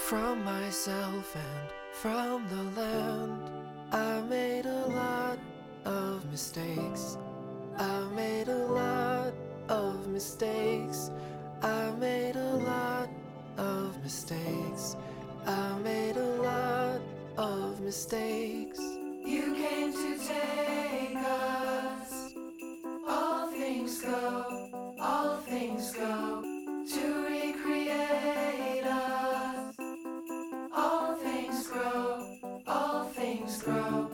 [0.08, 3.42] From myself and from the land.
[3.92, 5.38] I made a lot
[5.84, 7.18] of mistakes.
[7.78, 9.34] I made a lot
[9.68, 11.12] of mistakes.
[11.62, 13.10] I made a lot
[13.58, 14.96] of mistakes.
[15.46, 17.02] I made a lot
[17.38, 18.80] of mistakes.
[18.80, 22.34] You came to take us.
[23.10, 26.44] All things go, all things go
[26.94, 28.77] to recreate
[33.68, 34.07] crowd.